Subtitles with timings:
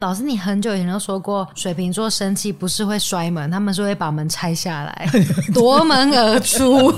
[0.00, 5.10] 老师，你很久以前就说过，水瓶座生气不是会摔门，他们是会把门拆下来，
[5.52, 6.92] 夺门而出。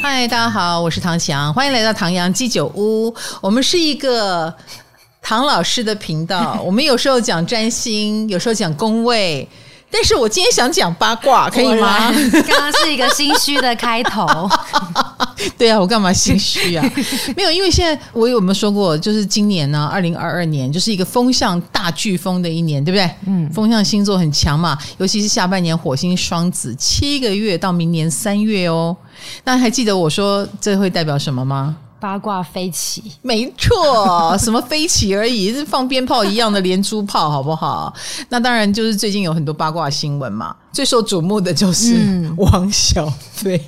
[0.00, 3.12] 嗨，大家好，我是唐翔，欢迎来到唐阳鸡酒屋。
[3.40, 4.54] 我们是一个
[5.20, 9.48] 唐老师的频道， 我们有时候讲占星，有时候讲宫位。
[9.98, 12.12] 但是我今天想讲八卦，可以吗？
[12.46, 14.26] 刚刚是一个心虚的开头。
[15.56, 16.84] 对啊，我干嘛心虚啊？
[17.34, 23.10] 没有，因为现在我有没有说过，就是今年呢，二零二二年就是一个风向大飓风的一年，对不对？
[23.26, 28.94] 嗯，风向星座很强嘛，尤其是下半年火星双子，七个月到明年三月哦。
[29.44, 31.74] 那还记得我说这会代表什么吗？
[31.98, 37.92] 八卦飞起，没错，什么飞起而已，是放鞭炮一样的连珠炮，好不好？
[38.28, 43.60] 那当然就是最近有很多八卦新闻嘛，最受瞩目的就是王小飞，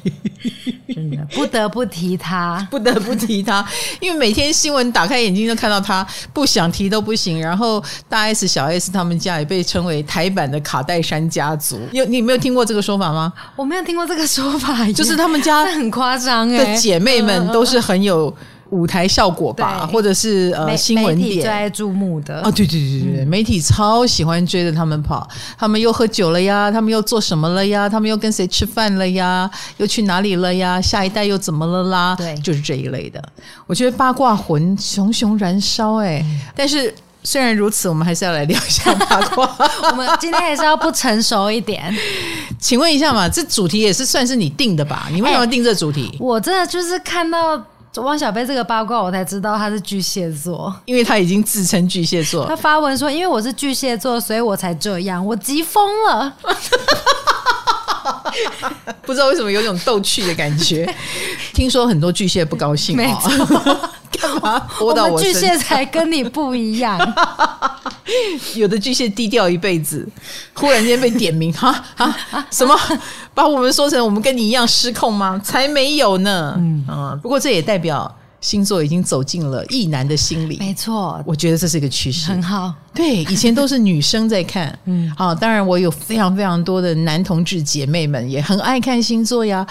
[0.44, 3.64] 嗯、真的不得不提他， 不得不提他，
[4.00, 7.40] 因为每天新闻打开眼睛就看到他，不想提都不行。
[7.40, 13.32] 然后大 S、小 S 他们家也被称为台版的卡戴珊家族，有你没有听过这个说法吗？
[13.56, 18.34] 我没有听过这个说法，就是他们家 很夸张哎，的姐妹们都是很有。
[18.70, 25.26] 舞台效果吧，或者是呃新闻点最爱注目的哦，对对对对对，嗯、媒体超喜欢追着他们跑，
[25.58, 30.80] 他们又喝酒了呀，他们又做什么了呀，他们又跟谁吃饭了呀，又去哪里了呀？
[30.80, 32.14] 下一代又怎么了啦？
[32.16, 33.22] 对，就是这一类的。
[33.66, 39.50] 我觉得八卦魂熊熊燃烧哎，嗯、但是虽然如此，我们还是要来聊一下八卦。
[39.90, 41.94] 我们今天还是要不成熟一点，
[42.58, 45.08] 请问一下嘛，这主题也是算是你定的吧？
[45.10, 46.14] 你为什么定这主题？
[46.20, 47.62] 我真的就是看到。
[48.00, 52.46] 汪小菲这个八卦，我才知道他是巨蟹座，因为他已经自称巨蟹座。
[52.46, 56.32] 他发文说：“因为我是巨蟹座，所以我才这样。”我急疯了，
[59.02, 60.92] 不知道为什么有种逗趣的感觉。
[61.52, 62.96] 听说很多巨蟹不高兴。
[64.20, 64.66] 干嘛？
[64.80, 66.98] 我们巨蟹才跟你不一样。
[68.56, 70.06] 有的巨蟹低调一辈子，
[70.54, 72.46] 忽然间被点名，哈啊啊！
[72.50, 72.74] 什么？
[73.34, 75.40] 把我们说成我们跟你一样失控吗？
[75.44, 76.54] 才没有呢。
[76.58, 80.56] 嗯啊，不过这也代表星座已经走进了意男的心里。
[80.58, 82.72] 没错，我觉得这是一个趋势，很好。
[82.98, 89.64] 对，以前都是女生在看， 嗯，好，当然我有非常非常多的男同志姐妹们也很爱看星座呀。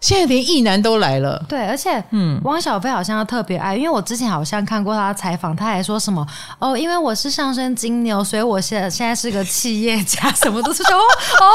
[0.00, 6.24] 现在连异男都来了，对，而且，嗯，汪小菲好像特别爱，因为我之前好像看过他的采访，他还说什么
[6.60, 11.50] 哦，因为我是上升金牛，所以我现在现在是个企业家， 什么都是说哦，哦，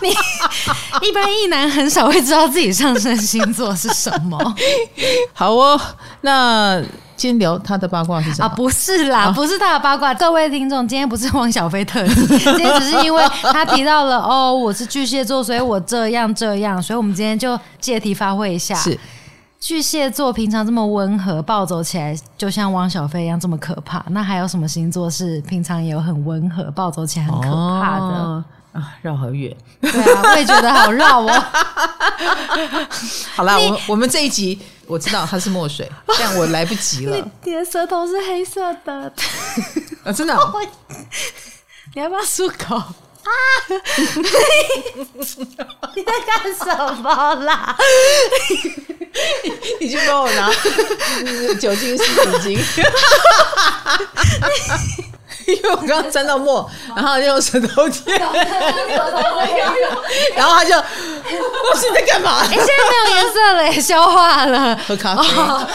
[0.00, 0.08] 你
[1.06, 4.38] 一般异男很少会知道自己上升星座是什么。
[5.34, 5.78] 好哦，
[6.22, 6.82] 那。
[7.24, 8.46] 今天聊他的八卦是什么？
[8.46, 10.12] 啊，不是啦，啊、不是他的八卦。
[10.12, 18.74] 各位听众，今天不是汪小菲特辑， 今天只是因为他提到了哦，我是巨蟹座，所以我这样这样，所以我们今天就借题发挥一下。
[18.74, 19.00] 是
[19.58, 24.04] 巨蟹座平常这么温和，暴走起来就像汪小菲一样这么可怕。
[24.10, 27.48] 那还有什么星座是平常也有很温和，暴走起来很可
[27.80, 28.04] 怕的？
[28.04, 29.56] 哦啊，绕好远。
[29.80, 31.30] 对啊，我也觉得好绕哦。
[33.34, 37.16] 好啦，我我们这一集我知道它是墨水， 但我来不及了。
[37.44, 39.12] 你的舌头是黑色的
[40.04, 40.60] 啊，真的、哦？
[41.94, 42.86] 你要不要漱口啊？
[45.94, 47.76] 你在干什么啦？
[49.80, 50.50] 你去帮我拿
[51.60, 52.04] 酒精湿
[52.42, 52.58] 纸巾。
[55.46, 58.18] 因为我刚刚沾到墨，然后就用舌头舔，
[60.36, 62.40] 然后他就，我是你在干嘛？
[62.40, 64.76] 哎、欸，现在没有颜色了，也消化了。
[64.86, 65.66] 喝咖啡，哦、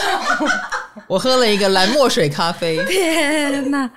[1.08, 2.84] 我喝了一个蓝墨水咖啡。
[2.86, 3.90] 天哪！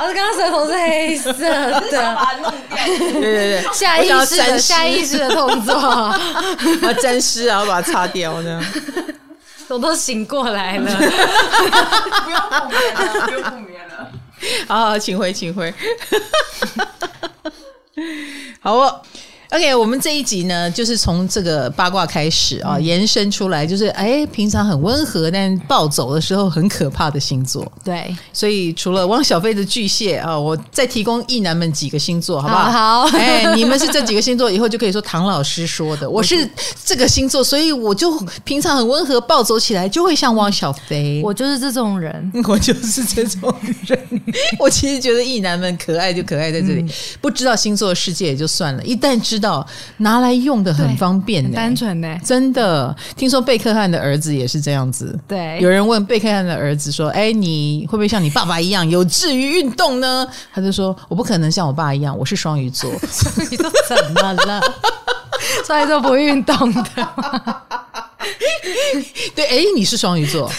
[0.00, 2.76] 我是刚刚舌头是黑色的，把它弄掉。
[2.86, 5.74] 对对对， 下意识的下意识的动作，
[6.82, 8.64] 要沾湿，然后把它擦掉，这样。
[9.68, 11.02] 我都醒过来了，不
[12.30, 13.77] 用补眠了，不用补眠了。
[14.66, 15.72] 好好，请回，请回。
[18.60, 19.02] 好哦。
[19.50, 27.66] OK，我们这一集呢，就是从这个八卦开始啊，延伸出来，就是哎，平常很温和，但暴走的时候很可怕的星座。
[27.82, 33.06] 对，所以除了汪小菲的巨蟹啊，我再提供异男们几个星座，好不好？
[33.06, 36.46] 好，哎，你们是这几个星座，以后就可以说唐老师说的， 我是
[36.84, 41.22] 这个星座，所以我就平常很温和，暴走起来就会像汪小菲。
[41.24, 43.54] 我就是这种人， 我就是这种
[43.86, 43.98] 人。
[44.58, 46.90] 我其实觉得异男们可爱就可爱在这里，嗯、
[47.22, 49.37] 不知道星座的世界也就算了，一旦知。
[49.38, 49.64] 知道
[49.98, 52.18] 拿来用的很方便，很单纯呢。
[52.24, 55.16] 真的，听说贝克汉的儿子也是这样子。
[55.28, 62.90] 对，有人问贝克汉的儿子说：“哎，你会不会像你爸爸一样有志于运动呢？”他就说：“我不可能像我爸一样，我是双鱼座。
[63.06, 64.60] ”双鱼座怎么了？
[65.64, 66.82] 双鱼座不运动的。
[69.36, 70.50] 对，哎，你是双鱼座，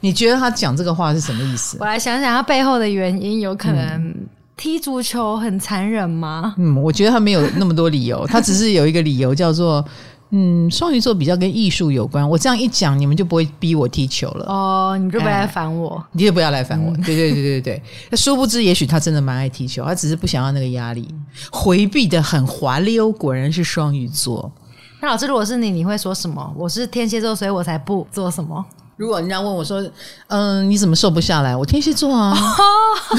[0.00, 1.78] 你觉得他讲这个话是什么意思？
[1.80, 4.14] 我来想想，他背后的原因有可能
[4.60, 6.54] 踢足球很残忍吗？
[6.58, 9.82] 嗯，我觉得他没有那么多理由，他只是有一个理由叫做。
[10.32, 12.28] 嗯，双鱼座比较跟艺术有关。
[12.28, 14.46] 我这样一讲，你们就不会逼我踢球了。
[14.46, 16.92] 哦，你就不要来烦我，哎，你就不要来烦我。
[16.92, 21.08] 嗯、对对对对对，那 殊不知，也许他真的蛮爱踢球，他只是不想要那个压力，
[21.50, 23.10] 回避的很滑溜。
[23.10, 24.52] 果然是双鱼座。
[25.00, 26.54] 那老师，如果是你，你会说什么？
[26.56, 28.64] 我是天蝎座，所以我才不做什么。
[28.96, 29.84] 如果人家问我说
[30.28, 32.30] ：“嗯，你怎么瘦不下来？”我天蝎座啊。
[32.30, 33.16] 哦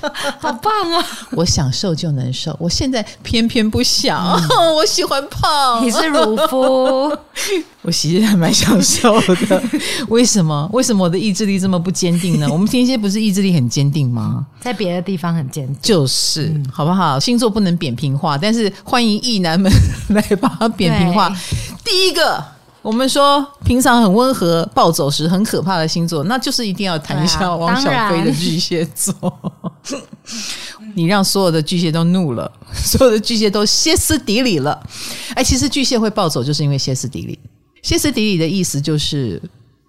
[0.38, 1.04] 好棒啊！
[1.32, 4.18] 我想瘦就能瘦，我现在偏偏不想。
[4.50, 7.16] 嗯、 我喜欢胖，你是乳夫，
[7.82, 9.62] 我其实还蛮想瘦的。
[10.08, 10.68] 为什么？
[10.72, 12.48] 为什么我的意志力这么不坚定呢？
[12.50, 14.46] 我们天蝎不是意志力很坚定吗？
[14.60, 17.18] 在别的地方很坚定，就是、嗯、好不好？
[17.18, 19.70] 星座不能扁平化，但是欢迎异男们
[20.08, 21.34] 来把它扁平化。
[21.84, 22.42] 第一个。
[22.80, 29.12] 我们说平常很温和、暴走时很可怕的星座，那就是一定要谈一下汪小菲的巨蟹座。
[30.94, 34.80] 你让所有的巨蟹都怒了， 所有的巨蟹都歇斯底里了。
[35.34, 37.38] 哎，其实巨蟹会暴走，就是因为歇斯底里。
[37.82, 39.40] 歇斯底里的意思就是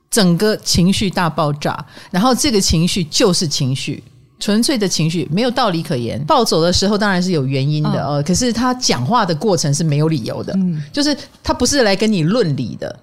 [0.09, 4.03] 整个情绪大爆炸，然后这个情绪就是情绪。
[4.41, 8.23] 纯粹的情绪没有道理可言，暴走的时候当然是有原因的哦。
[8.25, 11.13] 可是他讲话的过程是没有理由的，嗯，就是
[11.43, 12.99] 他不是来跟你论理的，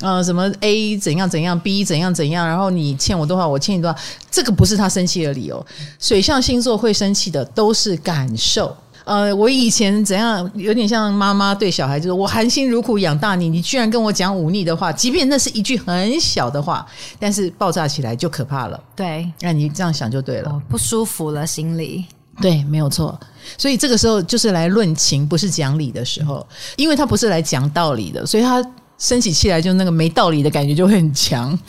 [0.00, 3.98] 呃，什么 A 怎样怎样，B 怎样怎样，然后你欠我多少，我欠你多少，
[4.30, 5.64] 这个不是他生气的理由。
[5.98, 8.74] 水象星座会生气的都是感受。
[9.04, 16.86] 呃，我以前怎样，有点像妈妈对小孩，就是我含辛茹苦养大你，你居然跟我讲忤逆的话，即便那是一句很小的话，
[17.18, 18.80] 但是爆炸起来就可怕了。
[18.94, 22.04] 对，那你这样想就对了，哦，不舒服了心里。
[22.40, 23.18] 对，没有错。
[23.58, 28.64] 所以这个时候就是来论情，不是讲理的时候，因为他不是来讲道理的，所以他
[29.00, 31.58] 生起气来就那个没道理的感觉就会很强。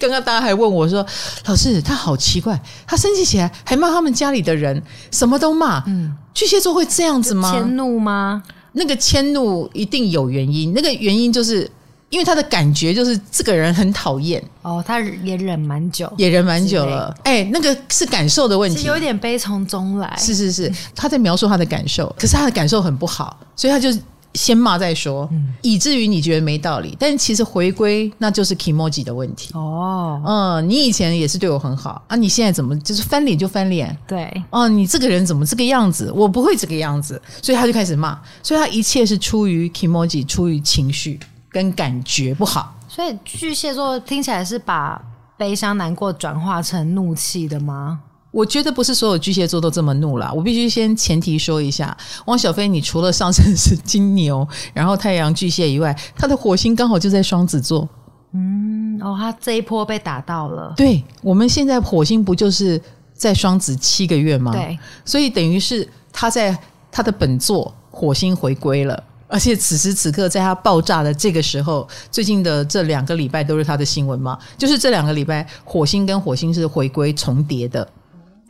[0.00, 1.04] 刚刚大家还问我说
[1.46, 5.82] ：“老师，他好奇怪，他生气起来还骂他们家里的人，什么都骂。
[5.86, 7.52] 嗯，巨蟹座会这样子吗？
[7.52, 8.42] 迁怒吗？
[8.72, 11.70] 那个迁怒一定有原因，那个原因就是
[12.08, 14.42] 因为他的感觉就是这个人很讨厌。
[14.62, 17.14] 哦，他也忍蛮久，也忍蛮久了。
[17.24, 20.16] 哎，那个是感受的问题，是有点悲从中来。
[20.18, 23.92] 是是是，他在描述他的感受，可是他的感受很不好，所以他就。
[24.34, 30.22] 先骂再说，嗯，以至于你觉得没道理，但其实回归那就是 kimoji 的问题哦。
[30.24, 33.96] 嗯，你以前也是对我很好啊，你现在怎么就是翻脸就翻脸？
[34.06, 36.10] 对，哦，你这个人怎么这个样子？
[36.12, 41.20] 我不会这个样子，所以他就开始骂，所以他一切是出于 kimoji，出于情绪
[41.50, 42.74] 跟感觉不好。
[42.88, 45.00] 所以巨蟹座听起来是把
[45.36, 48.00] 悲伤难过转化成怒气的吗？
[48.32, 50.32] 我觉得不是所有巨蟹座都这么怒啦。
[50.34, 51.96] 我必须先前提说一下，
[52.26, 57.88] 汪小菲，你除了上升是金牛，然后太阳巨蟹以外，他的火星刚好就在双子座。
[58.32, 60.72] 嗯，哦，他这一波被打到了。
[60.74, 62.80] 对，我们现在火星不就是
[63.12, 64.50] 在双子七个月吗？
[64.52, 66.58] 对，所以等于是他在
[66.90, 77.86] 他的本座火星回归了，而且此时此刻在他爆炸的这个时候，最近的这两个礼拜都是他的新闻嘛，就是这两个礼拜火星跟火星是回归重叠的。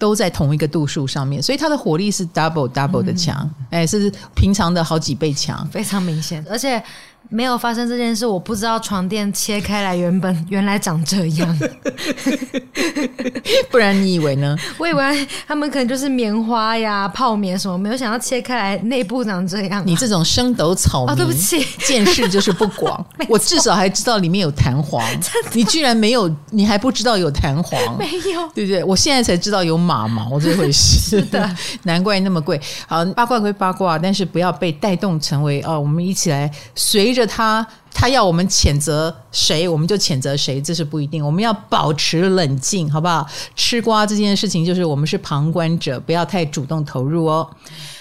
[0.03, 6.83] 都在同一个度数上面，所以它的火力是 double double 的强，哎、嗯，是平常的好几倍强，非常明显，而且。
[7.29, 11.59] 没有发生这件事，我不知道床垫切开来原本 原来长这样，
[13.71, 14.57] 不然你以为呢？
[14.79, 19.85] 我以为他们可能就是棉花呀、泡棉什么，没有想到切开来内部长这样、啊。
[19.87, 23.05] 你这种生斗草民，哦、对不起，见识就是不广。
[23.29, 25.03] 我至少还知道里面有弹簧，
[25.53, 27.81] 你居然没有，你还不知道有弹簧？
[27.99, 28.85] 没有，对不对？
[28.85, 30.99] 我现在才知道有马毛这回事。
[31.13, 32.61] 是的，难怪那么贵。
[32.87, 37.27] 好，八卦归八卦，但是不要被带动成为哦，我们一起来随着。
[37.27, 41.25] 他他要我们谴责谁，我们就谴责谁，这是不一定。
[41.25, 43.27] 我们要保持冷静，好不好？
[43.55, 47.49] 吃瓜这件事情，就是我们是旁观者，不要太主动投入哦。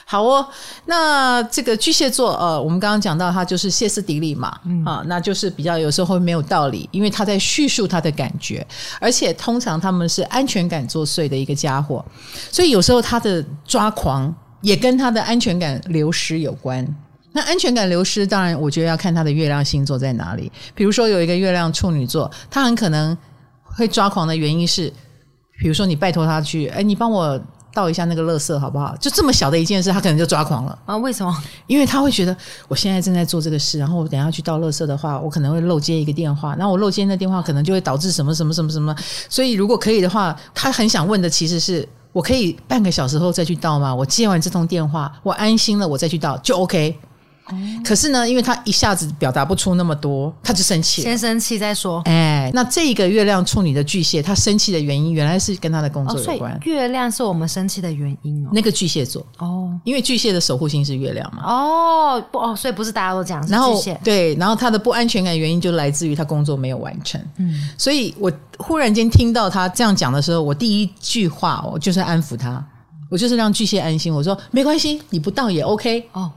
[0.05, 0.45] 好哦，
[0.85, 8.65] 那这个巨蟹座，呃，我们刚刚讲到他就是歇斯底里嘛，嗯、啊，那就是比较有时候会没有道理，因为他在叙述他的感觉，
[8.99, 12.03] 而且通常他们是安全感作祟的一个家伙，
[12.51, 16.85] 所以有时候他的抓狂也跟他的安全感流失有关。
[17.33, 20.51] 那安全感流失，当然我觉得要看他的月亮星座在哪里。
[20.75, 23.17] 比如说有一个月亮处女座，他很可能
[23.63, 24.91] 会抓狂的原因是，
[25.59, 27.39] 比如说你拜托他去，哎，你帮我
[27.73, 28.93] 倒一下那个垃圾好不好？
[28.97, 30.97] 就这么小的一件事，他可能就抓狂了啊？
[30.97, 31.33] 为什么？
[31.67, 32.35] 因为他会觉得
[32.67, 38.93] 我现在正在做这个事，然后我等下去倒垃圾的话，我可能会漏接一个电话，那我漏接那电话可能就会导致什么什么什么什么。
[39.29, 43.95] 所以如果可以的话，他很想问的其实是我可以半个小时后再去倒吗？
[43.95, 46.99] 我接完这通电话，我安心了，我再去倒就 OK。
[47.83, 52.01] 可是呢，因为他一下子表达不出那么多，他就生气，先生气再说。
[52.05, 56.53] 哎，那这个月亮处女的巨蟹，他生气的原因原来是跟他的工作有关。
[56.53, 58.49] 哦、月亮是我们生气的原因哦。
[58.53, 61.43] 那个巨蟹座哦，因为巨蟹的守护星是月亮嘛。
[61.45, 63.81] 哦，不哦，所以不是大家都讲是然后。
[64.03, 67.19] 对，然后他的不安全感原因就来自于他工作没有完成。
[67.37, 72.63] 嗯，所以我忽然间听到他这样讲的时候，我第一句话我就是安抚他，
[73.09, 74.13] 我就是让巨蟹安心。
[74.13, 76.31] 我说没关系，你不到也 OK 哦。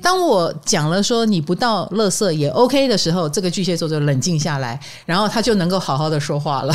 [0.00, 6.74] 当我讲了说你不到垃圾也 OK 的时候，这个巨蟹座就冷静下来，然后他就能够好好的说话了。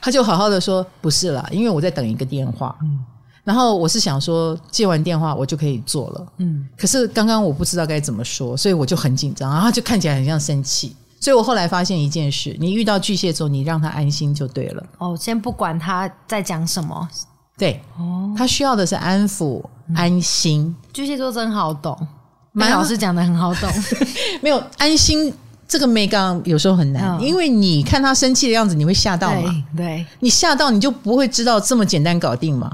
[0.00, 3.04] 他就好好的说：“不是啦，因为我在等一个电话。”嗯，
[3.44, 6.26] 然后我是想说接完电话我就可以做了。
[6.38, 10.96] 嗯，可是刚刚我不知道该怎么说，所以我就很紧张，然后他就看起来很像生气。
[11.20, 14.82] 所以我后来发现一件事：你遇到巨蟹座，你让他安心就对了。
[14.98, 17.08] 哦，先不管他在讲什么，
[17.58, 19.62] 对，哦，他需要的是安抚、
[19.94, 20.74] 安心。
[20.92, 22.06] 巨蟹座真好懂。
[22.58, 23.70] 麦老师讲的很好懂，
[24.42, 25.32] 没有安心
[25.66, 29.64] 这个眉角有时候很难，因为你看他生气的样子，你会吓到嘛？
[29.76, 32.70] 对，你吓到你就不会知道这么简单搞定嘛？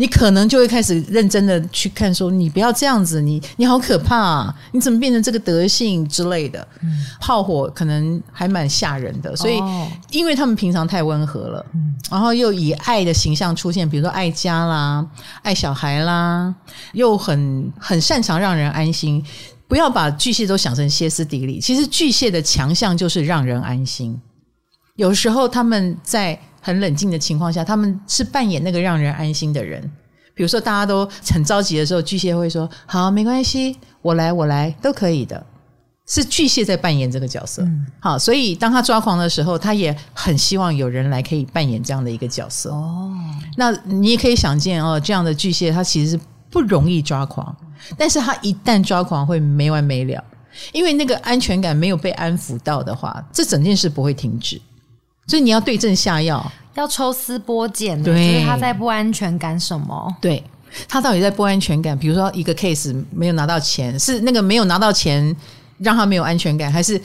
[0.00, 6.66] 你可能就会开始认真的去看，说你不要这样子，你你好可怕啊，你怎么变成这个德性之类的？
[7.20, 9.60] 炮火可能还蛮吓人的，所以
[10.10, 11.66] 因为他们平常太温和了，
[12.08, 15.04] 然后又以爱的形象出现，比如说爱家啦、
[15.42, 16.54] 爱小孩啦，
[16.92, 19.20] 又很很擅长让人安心。
[19.66, 24.16] 不要把巨蟹都想成歇斯底里，其实巨蟹的强项就是让人安心。
[24.94, 26.40] 有时候他们在。
[26.68, 29.82] 很冷静的情况下，他们是扮演那个让人安心的人。
[30.34, 35.42] 比如说，大家都很着急的时候，巨蟹会说：“好，没关系，我来，我来，都可以的。”
[36.06, 37.62] 是巨蟹在扮演这个角色。
[37.62, 42.70] 嗯、好，所以当他抓狂的时候，他也很希望有人来可以扮演这样的一个角色。
[42.70, 43.10] 哦，
[43.56, 46.20] 那你也可以想见哦，这样的巨蟹他其实是
[46.50, 47.56] 不容易抓狂，
[47.96, 50.22] 但是他一旦抓狂会没完没了，
[50.72, 54.60] 因为那个安全感没有被安抚到的话，这整件事不会停止。
[55.28, 60.16] 所以你要对症下药，要抽丝剥茧，对，就是他在不安全感什么？
[60.20, 60.42] 对，
[60.88, 61.96] 他到底在不安全感？
[61.96, 65.36] 比如说一个 case 没有拿到钱，是那个没有拿到钱
[65.76, 66.98] 让他没有安全感，还是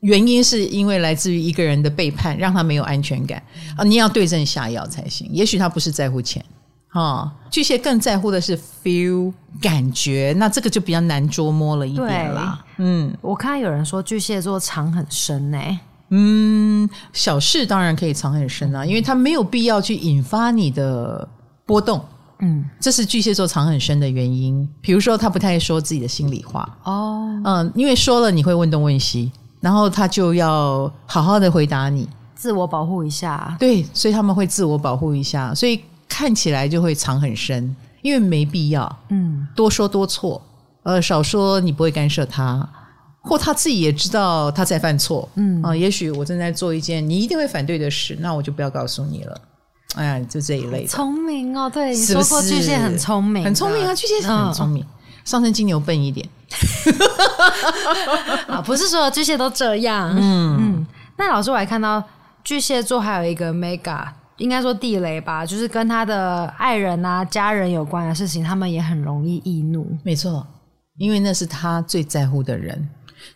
[0.00, 3.42] 原因是因为来自于一个人的背叛让他没有安全感？
[3.78, 5.26] 啊，你要对症下药才行。
[5.32, 6.44] 也许他不是在乎钱，
[6.92, 12.62] 哦，巨蟹更在乎的是 feel 感觉，那这个就比较难捉摸了一点啦。
[12.76, 15.78] 嗯，我看有人说巨蟹座藏很深呢、欸。
[16.16, 21.28] 嗯，小事当然可以藏很深啊，因为他没有必要去引发你的
[21.66, 22.00] 波动。
[22.38, 24.68] 嗯，这是巨蟹座藏很深的原因。
[24.80, 26.68] 比如说，他不太说自己的心里话。
[26.84, 33.56] 哦，嗯，因为说了你会问东问西，然后他就要好好的回答你，自我保护一下。
[33.58, 38.98] 对，所以他们会自我保护一下，所以看起来就会藏很深，因为没必要。
[39.08, 40.40] 嗯，多说多错，
[40.84, 42.68] 呃，少说你不会干涉他。
[43.24, 49.40] 或他自己也知道他在犯错，嗯啊，也许我正在做一件你一定会反对的事，那我就不要告诉你了。
[49.96, 50.88] 哎呀，就这一类的。
[50.88, 51.90] 聪明哦，对？
[51.90, 54.82] 你说过巨蟹很聪明，很聪明啊，巨蟹很聪明。
[54.82, 54.86] 嗯、
[55.24, 56.28] 上升金牛笨一点，
[58.46, 60.14] 啊，不是所有巨蟹都这样。
[60.16, 60.86] 嗯嗯。
[61.16, 62.02] 那老师，我还看到
[62.42, 64.04] 巨蟹座还有一个 mega，
[64.36, 69.86] 应该说地雷吧，就是跟他的爱人啊、家人有关的事情，他们也很容易易怒。
[70.02, 70.44] 没错，
[70.98, 72.86] 因为那是他最在乎的人。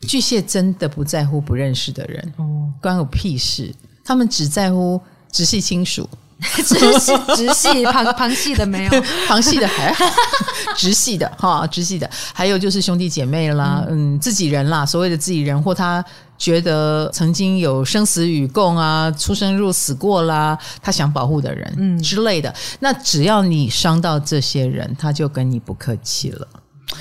[0.01, 3.75] 巨蟹真的不在乎不认识的人，哦，关我屁事！
[4.05, 6.09] 他们只在乎直系亲属，
[6.65, 8.91] 直系直系旁旁系的没有，
[9.27, 10.05] 旁系的还好，
[10.77, 16.03] 直系的哈，直系的，还有就是兄弟姐妹啦，嗯，嗯，自己人啦，所谓的自己人，或他
[16.39, 22.01] 觉得曾经有生死与共啊，出生入死过啦，他想保护的人，嗯。
[22.01, 22.55] 之类的。
[22.79, 26.49] 那只要你伤到这些人，他就跟你不客气了。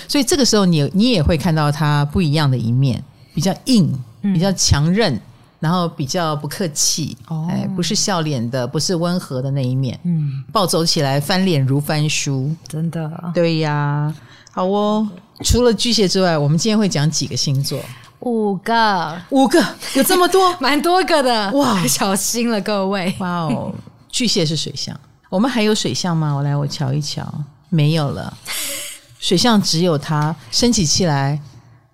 [0.08, 3.02] 所以这个时候你，你你也会看到他不一样的一面，
[3.34, 5.22] 比较硬，比较强韧，嗯、
[5.60, 14.14] 然后比较不客气，哦、哎，不是笑脸的，不是温和的那一面，嗯，暴走起来翻脸如翻书，真的，对呀，
[14.52, 15.08] 好哦。
[15.44, 17.80] 除了巨蟹之外，我们今天会讲几个星座？
[18.22, 19.64] 五个，五个，
[19.94, 23.72] 有这么多， 蛮多个的，哇，小心了各位，哇哦，
[24.10, 25.00] 巨蟹是水象，
[25.30, 26.34] 我们还有水象吗？
[26.34, 27.32] 我来，我瞧一瞧，
[27.70, 28.36] 没有了。
[29.28, 31.38] 水象只有它升起气来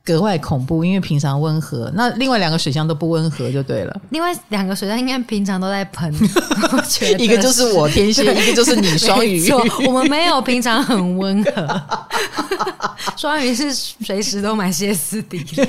[0.05, 1.91] 格外恐怖，因为平常温和。
[1.95, 4.01] 那另外两个水象都不温和，就对了。
[4.11, 6.13] 另外两个水象应该平常都在喷，
[7.17, 9.49] 一个就是我天蝎，一个就是你双鱼。
[9.87, 11.81] 我们没有平常很温和，
[13.17, 15.67] 双鱼是随时都蛮歇斯底里。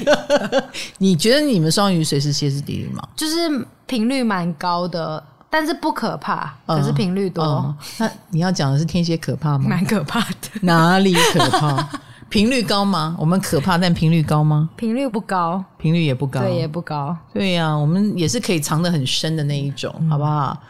[0.98, 3.02] 你觉得你们双鱼随时歇斯底里吗？
[3.16, 5.24] 就是频率蛮高的。
[5.54, 7.44] 但是不可怕，可是频率多。
[7.44, 9.68] 嗯嗯、那你要讲的是天蝎可怕吗？
[9.68, 10.48] 蛮可怕的。
[10.62, 11.88] 哪里可怕？
[12.28, 13.14] 频率高吗？
[13.16, 14.68] 我们可怕，但频率高吗？
[14.74, 17.16] 频率不高，频率也不高，对，也不高。
[17.32, 20.60] 对呀、啊，我们也是可以藏得很深的那一种，嗯、好不好？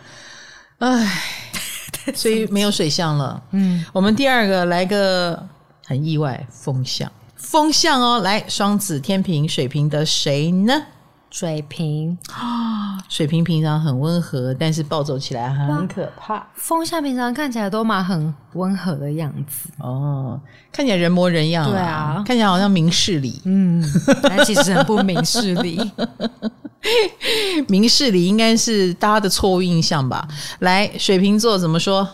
[0.81, 1.23] 唉，
[2.15, 3.43] 所以没有水象了。
[3.53, 5.43] 嗯，我们第二个来个
[5.87, 10.75] 很意外，风象，风象哦，来双子、天平、水瓶的谁呢？
[11.31, 12.37] 水瓶啊，
[13.15, 16.45] 水瓶平常很温和，但是暴走起来很可怕。
[16.57, 20.41] 风象平常看起来都蛮很温和的样子哦，
[20.73, 23.81] 看起来人模人样，对啊，看起来好像明事理，嗯，
[24.25, 25.93] 但其实很不明事理。
[27.69, 30.27] 明事理应该是大家的错误印象吧？
[30.59, 32.09] 来，水瓶座怎么说？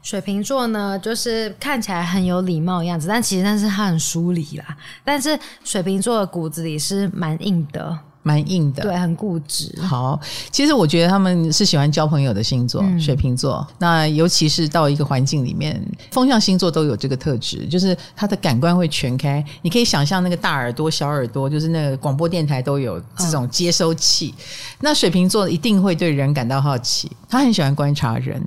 [0.00, 4.76] 水瓶座呢，就是看起来很有礼貌的样子，但其实但是他很疏离啦。
[5.02, 7.98] 但是水瓶座的骨子里是蛮硬的。
[8.26, 9.72] 蛮硬的，对，很固执。
[9.80, 10.18] 好，
[10.50, 13.64] 其实我觉得他们是喜欢交朋友的星座，嗯、水瓶座。
[13.78, 15.80] 那尤其是到一个环境里面，
[16.10, 19.44] 风象星座都有这个特质，就是他的感官会全开。
[19.62, 24.34] 你可以想象那个大耳朵、小耳朵，就是那个广播电台都有这种接收器。
[24.36, 24.42] 哦、
[24.80, 28.42] 那水瓶座一定会对人感到好奇，他很喜欢观察人，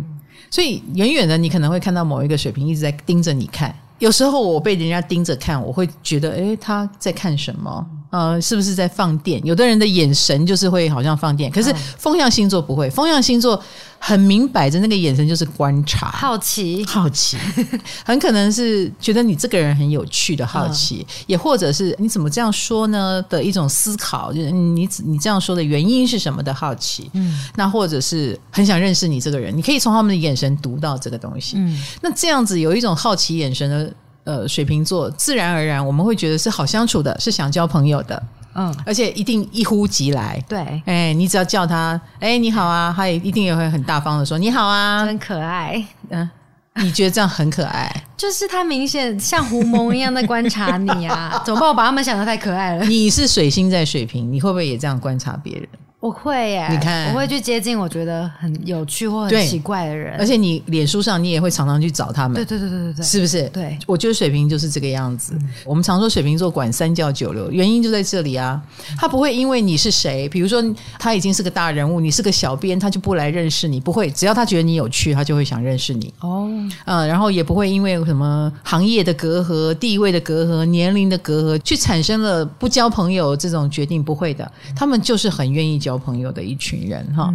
[0.51, 3.73] 所以远远的你可能会看到某一个水瓶一直在盯着你看。
[3.99, 7.85] 有时候我被人家盯着看，我会觉得，诶，他在看什么？
[8.09, 9.39] 呃，是不是在放电？
[9.45, 13.61] 有的人的眼神就是会好像放电，可是风象星座不会，风象星座
[13.99, 17.37] 很明摆着那个眼神就是观察、好奇、好奇，
[18.03, 27.11] 很可能是觉得你这个人很有趣的好奇，嗯、也或者是你怎么这样说呢的一种思考，就是你你这样说的原因是什么的好奇。
[27.13, 31.57] 嗯，那或者是很想认识你这个人，你可以从他们的眼神读到这个东西。
[31.57, 33.93] 嗯，那这样子有一种好奇眼神的。
[34.29, 46.29] 呃，水瓶座自然而然我们会觉得是好相处的，是想交朋友的，嗯，而且一定一呼即来，对，哎，你只要叫他，哎，你好啊，他也一定也会很大方的说你好啊，很可爱，嗯，
[46.75, 47.91] 你觉得这样很可爱？
[48.15, 51.67] 就是他明显像狐獴一样在观察你啊， 怎么办？
[51.67, 52.85] 我把他们想的太可爱了。
[52.85, 55.67] 你是水星在水瓶，你会不会也这样观察别人？
[55.99, 63.49] 我会耶，你看，我会去接近我觉得很有趣或很奇怪的人，而且你脸书上你也会常常去找他们，对对对对对对，是不是？
[63.49, 65.33] 对，我觉得水瓶就是这个样子。
[65.33, 68.61] 嗯、我们常说水瓶座管三教九流，原因就在这里啊。
[68.97, 70.63] 他不会因为你是谁，比如说
[70.97, 74.09] 他已经是个大人物，你是个小编，他就不来认识你，不会。
[74.09, 76.13] 只要他觉得你有趣，他就会想认识你。
[76.21, 76.49] 哦，
[76.85, 84.49] 嗯，然后也不会因为什么行业的隔阂、地位的隔阂、年龄的隔阂，去产生了不交朋友这种决定，不会的。
[84.73, 86.79] 他们就是很愿意交朋友的一群。
[86.79, 87.31] 人哈，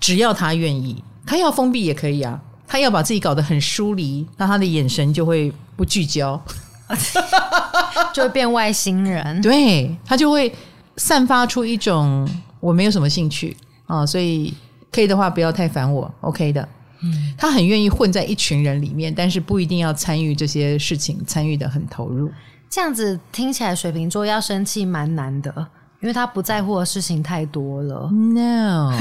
[0.00, 2.40] 只要他愿意，他要封闭也可以啊。
[2.66, 6.40] 他要把自己搞得很疏离，那他的眼神就会不聚焦，
[8.14, 9.42] 就会变外星人。
[9.42, 10.50] 对，他就会
[10.96, 12.26] 散发出一种
[12.60, 13.54] 我没有什么兴趣
[13.86, 14.54] 啊，所以
[14.90, 16.66] 可以的话不要太烦我，OK 的。
[17.02, 22.30] 嗯，他很愿意混在一群人里面，但是不一定要参与这些事情，参与的很投入。
[22.70, 25.66] 这样子听起来，水瓶座要生气蛮难的。
[26.04, 28.10] 因为他不在乎的事情太多了。
[28.10, 28.94] No，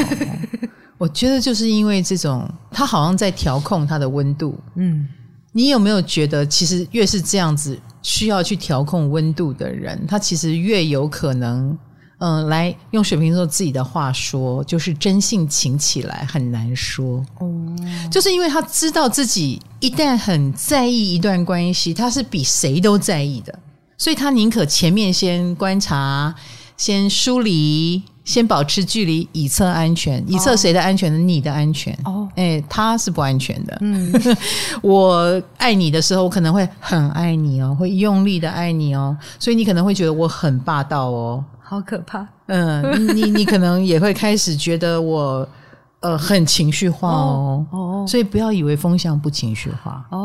[0.97, 4.57] 我觉得就是因为这种，他好像在调控他的温度。
[4.75, 5.05] 嗯，
[5.51, 11.77] 你有没有觉得，其实越是这样子需要去调控温度的人，他其实越有可能，
[12.19, 17.21] 嗯、呃，来用水瓶座自己的话说，就是真性情起来很难说。
[17.39, 17.75] 哦，
[18.09, 23.59] 就是因为他知道自己一旦很在意一段关系，他是比谁都在意的，
[23.97, 26.33] 所以他宁可前面先观察。
[26.83, 30.21] 先疏离，先保持距离，以测安全。
[30.27, 31.17] 以测谁的安全呢？
[31.17, 31.97] 你的安全。
[32.03, 33.77] 哦，哎，他是不安全的。
[33.79, 34.11] 嗯，
[34.83, 42.27] 我爱你的时候，我可能会很爱你哦，会用力的爱你哦，所以你可能会觉得我很霸道哦，好可怕。
[42.47, 45.47] 嗯，你你可能也会开始觉得我。
[46.01, 50.17] 呃，很情绪化哦，哦，所以不要以为风向不情绪化哦，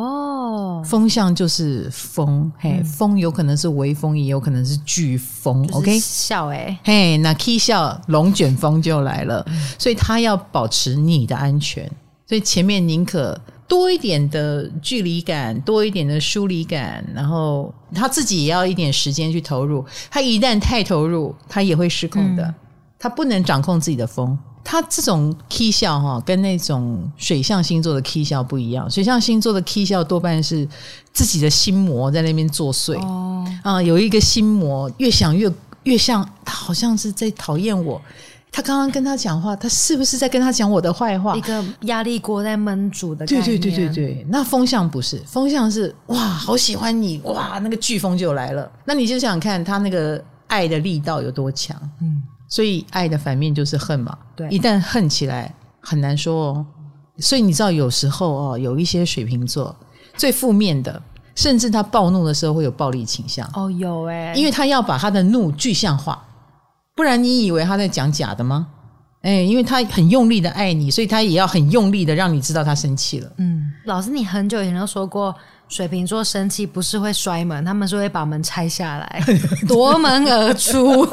[0.85, 9.45] 风向就是风，嘿，风有可能是微风，也有可能是飓风，OK，笑哎，嘿，那 K 笑龙卷风就来了，
[9.79, 11.91] 所以他要保持你的安全，
[12.27, 22.55] 所以前面宁可多一点的距离感，多一点的疏离感，然后他自己也要一点时间去投入，他一旦太投入，他也会失控的，嗯、
[22.99, 24.39] 他不能掌控自己的风。
[24.71, 28.91] 他这种 K 笑哈，跟那种水象星座的 K 笑不一样。
[28.91, 30.69] 水象星座的 K 笑多半是
[31.11, 35.51] 自己的心魔在那边作祟哦，啊、呃，有一个心魔，越想越
[35.85, 37.99] 越像他，好像是在讨厌我。
[38.53, 41.35] 他刚刚跟他讲话，他是不是在跟他讲我的坏话？
[41.35, 43.25] 一个压力锅在焖煮的。
[43.25, 48.71] 对对对对对，那风象不是，风象是哇，好喜欢你哇，那个飓风就来了。
[48.85, 52.23] 那你就想想看他那个爱的力道有多强，嗯。
[52.49, 56.67] 所以爱的反面就是恨嘛，对，一旦恨起来很难说哦。
[57.19, 59.75] 所以你知道有时候哦，有一些水瓶座
[60.17, 61.03] 最负面的
[61.35, 63.49] 甚至他暴怒的时候会有暴力倾向。
[63.55, 66.21] 哦，有哎，因为他要把他的怒具象化，
[66.97, 68.69] 不然你以为他在讲假的吗？
[69.23, 73.29] 哎，因为他很用力的爱你，所以他也要很用力的让你知道他生气了。
[73.39, 75.35] 嗯，老师，你很久以前就说过，
[75.69, 79.23] 水瓶座生气不是会摔门，他们是会把门拆下来，
[79.69, 81.07] 夺门而出。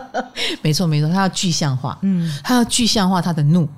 [0.62, 3.68] 没错，没错，他要具象化，嗯，他要具象化他的怒，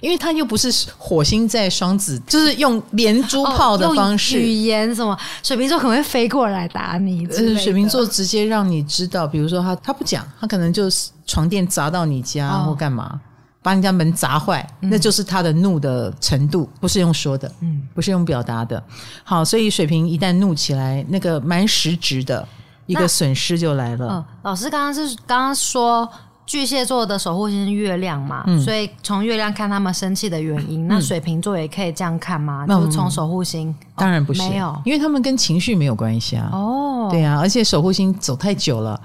[0.00, 7.26] 因为他又不是火星在双子，就是用连珠炮的方式，哦、语言什么，水瓶座可能会飞过来打你。
[7.32, 13.20] 是水瓶座直接让你知道，比如说他他不讲，他可能就是床垫砸到你家、哦、或干嘛，
[13.62, 18.82] 把你家门砸坏，嗯、那就是他的怒的程度，不是用说的，嗯，不是用表达的。
[19.24, 22.46] 好，所以水瓶一旦怒起来，那个蛮实质的。
[22.86, 24.08] 一个损失就来了。
[24.10, 26.06] 嗯，老师刚刚是刚刚说
[26.44, 32.66] 巨蟹座的守护星是月亮嘛，嗯、所以从月亮看他们生气的原因，嗯、那水瓶座也可以这样看吗？
[32.66, 33.74] 嗯、就是从守护星？
[33.96, 36.50] 当然不是，没有，因为他们跟情绪没有关系啊。
[36.52, 39.00] 哦，对啊，而且守护星走太久了，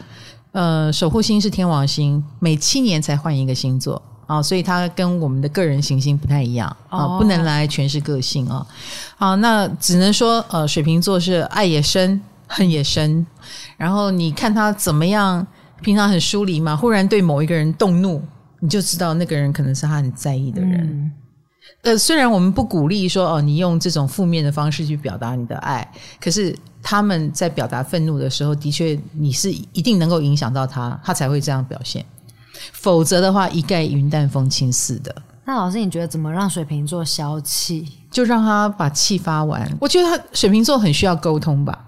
[0.53, 8.63] 呃，守护星是天王星，每七年才换一个星座啊，所以它跟我们的个人行星不太一样啊，哦、不能来诠释个性啊。
[9.15, 12.21] 好，那只能说呃，水瓶座是爱也深。
[12.49, 13.27] 恨也深，
[13.75, 15.45] 然后你看他怎么样，
[15.81, 18.23] 平常很疏离嘛，忽然对某一个人动怒，
[18.61, 20.79] 你就知道那个人可能是他很在意的人。
[20.81, 21.11] 嗯、
[21.81, 25.85] 呃，虽然我们不鼓励说哦，你用这种负面的方式去表达你的爱，
[26.21, 32.05] 可是他们在表达愤怒的时候，的确你是一定能够影响到他，他才会这样表现。
[32.73, 35.15] 否则的话，一概云淡风轻似的。
[35.45, 37.87] 那老师，你觉得怎么让水瓶座消气？
[38.11, 39.69] 就让他把气发完。
[39.79, 41.85] 我觉得他水瓶座很需要沟通吧。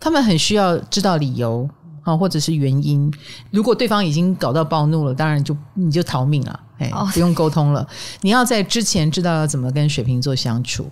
[0.00, 1.68] 他们很需要知道理由
[2.02, 3.12] 啊，或者是原因。
[3.50, 7.86] 如果对方已经搞到暴怒了，当然就你就逃命了，哎，不用沟通了。
[8.20, 10.90] 你要在之前知道要怎么跟水瓶座相处。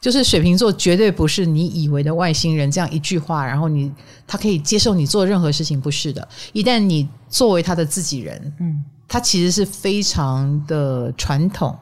[0.00, 3.92] 就是水瓶座绝对不是你以为的外星人，这样一句话，然后你
[4.26, 6.26] 他可以接受你做任何事情，不是的。
[6.52, 11.76] 一旦你作为他的自己人，嗯，他其实是非常的传统，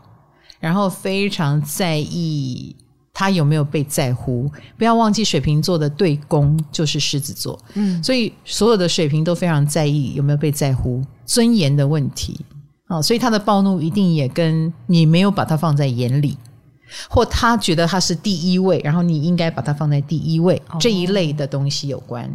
[0.60, 2.76] 然后非常在意。
[3.14, 4.48] 他有没有被在乎？
[4.76, 12.38] 不要忘记，水瓶座的对宫就是狮子座，嗯，所以所有的水瓶都非常在意有没有被在乎，尊严的问题
[12.88, 16.36] 啊，所以他的暴怒一定也跟你没有把他放在眼里，
[17.08, 22.28] 或他觉得他是第一位，然后你应该把他放在第一位这一类的东西有关。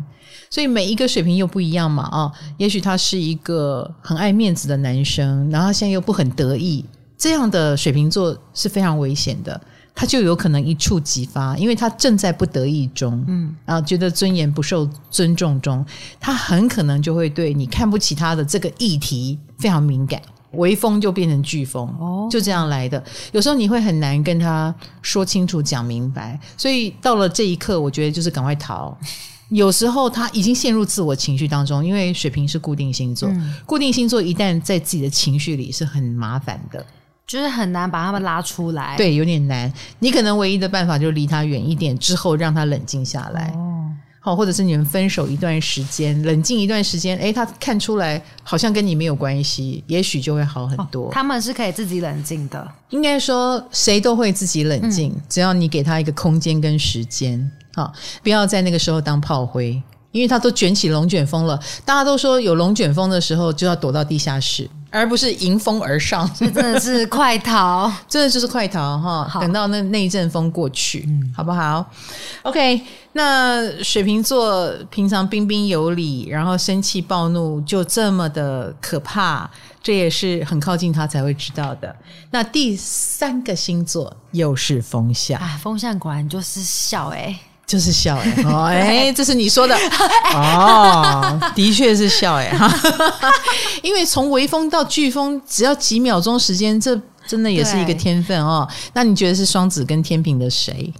[0.49, 6.85] 所以每一个水平又不一样嘛啊，也许他是一个很爱面子的男生，然后他现在又不很得意，
[7.17, 9.59] 这样的水瓶座是非常危险的。
[9.95, 15.85] 他就有可能一触即发，因为他正在不得意中，嗯，然后觉得尊严不受尊重中，
[16.19, 20.19] 他很可能就会对你看不起他的这个议题非常敏感，
[20.53, 23.01] 微风就变成飓风，哦，就这样来的。
[23.31, 28.97] 有时候你会很难跟他说清楚、讲明白，所以到了这一刻，我觉得就是赶快逃。
[29.49, 36.83] 有时候他已经陷入自我情绪当中，因为水瓶是固定星座，嗯，固定星座一旦在自己的情绪里是很麻烦的。
[37.25, 39.71] 就是很难把他们拉出来，对，有点难。
[39.99, 43.53] 你可能唯一的办法就是离他远一点，之后让他冷静下来。
[43.55, 43.89] 哦，
[44.25, 51.07] 好，或者是你们分手一段时间，冷静一段时间，诶，他看出来好像跟你没有关系，也许就会好很多。
[51.07, 57.51] 哦，他们是可以自己冷静的，应该说谁都会自己冷静，嗯，只要你给他一个空间跟时间。
[57.75, 57.91] 好，
[58.23, 61.59] 不要在那个时候当炮灰，因为他都卷起龙卷风了。
[61.83, 64.69] 大家都说有龙卷风的时候就要躲到地下室。
[64.95, 69.39] 而不是迎风而上，这真的是快逃， 真的就是快逃哈！
[69.41, 71.83] 等到那那一阵风过去，嗯、好不好
[72.43, 72.79] ？OK，
[73.13, 79.49] 那水瓶座平常彬彬有礼，然后生气暴怒就这么的可怕，
[79.81, 81.95] 这也是很靠近他才会知道的。
[82.29, 87.39] 那第三个星座又是风象，啊，风象果然就是笑哎、欸。
[87.65, 89.75] 就是笑哎、欸，哦哎， 这是你说的
[90.35, 92.71] 哦， 的确是笑哎、欸，哈，
[93.81, 98.67] 因为从微风到飓风只要几秒钟时间，这真的也是一个天分哦。
[98.93, 100.93] 那你觉得是双子跟天秤的谁？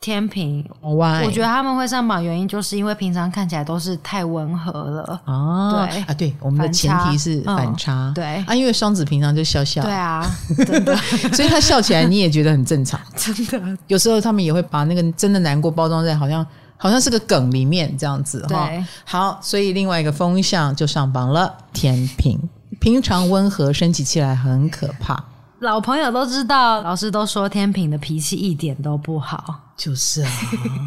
[0.00, 1.24] 天平，Why?
[1.24, 5.20] 我觉得他们会上榜原因就是因为平常看起来都是太温和了。
[5.24, 8.24] 哦，对啊，对，我们的前提是反差，嗯、对。
[8.46, 10.24] 啊，因为双子平常就笑笑，对啊，
[10.64, 10.96] 真的，
[11.32, 13.78] 所以他笑起来你也觉得很正常， 真的。
[13.88, 18.70] 有时候他们也会把那个真的难过包装在好像好像是个梗里面这样子哈。
[19.04, 22.38] 好，所以另外一个风向就上榜了，天平，
[22.78, 25.24] 平常温和，生起气来很可怕。
[25.60, 29.72] 老朋友都知道，老师都说天平的脾气一点都不好。
[29.76, 30.30] 就是啊，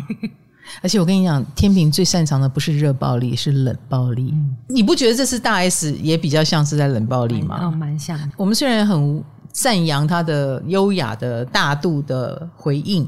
[0.84, 4.32] 而且我跟你讲，天平最擅长的不是热暴力，是冷暴力。
[4.34, 7.60] 嗯、你不觉得这次大 S 也比较像是在冷暴力吗？
[7.66, 8.20] 哦，蛮像。
[8.38, 13.08] 我们虽然很赞扬他的优雅的大度的回应，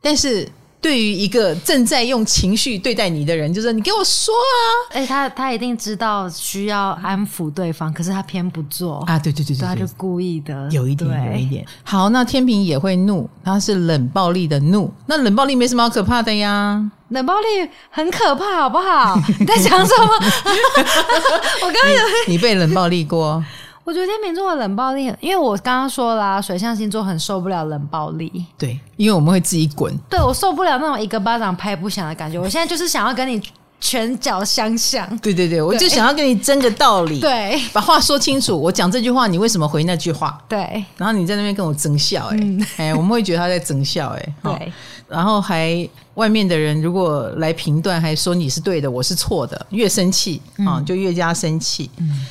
[0.00, 0.48] 但是
[0.84, 4.92] 对于一个正在用情绪对待你的人，就是你给我说啊！
[4.92, 9.18] 哎，他他一定知道需要安抚对方，可是他偏不做啊！
[9.18, 11.64] 对对对对，他就故意的，有一点有一点。
[11.82, 14.92] 好，那天平也会怒，他是冷暴力的怒。
[15.06, 17.46] 那冷暴力没什么好可怕的呀，冷暴力
[17.88, 19.18] 很可怕，好不好？
[19.40, 20.08] 你在讲什么？
[21.64, 23.42] 我刚刚有你，你被冷暴力过？
[23.84, 28.46] 我觉得天秤座的冷暴力，因为我刚刚说啦，水象星座很受不了冷暴力。
[28.56, 29.94] 对，因为我们会自己滚。
[30.08, 32.38] 对，我受不了那种一个巴掌拍不响的感觉。
[32.38, 33.38] 我现在就是想要跟你
[33.78, 35.06] 拳脚相向。
[35.18, 37.20] 对对对，我就想要跟你争个道理。
[37.20, 38.58] 对，把话说清楚。
[38.58, 40.42] 我讲这句话，你为什么回那句话？
[40.48, 40.82] 对。
[40.96, 44.72] 然后你在那边跟我争笑，哎、嗯，哎，我们会觉得他在争笑，哎， 对。
[45.06, 51.90] 然后还外面的人如果来评断，还说你是对的，我是错的，越生气啊，就越加生气。
[51.98, 52.26] 嗯。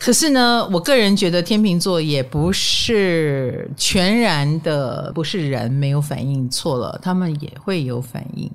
[0.00, 8.50] 可是呢，我个人觉得天秤座也不是全然的不是人没有反应错了，他们也会有反应。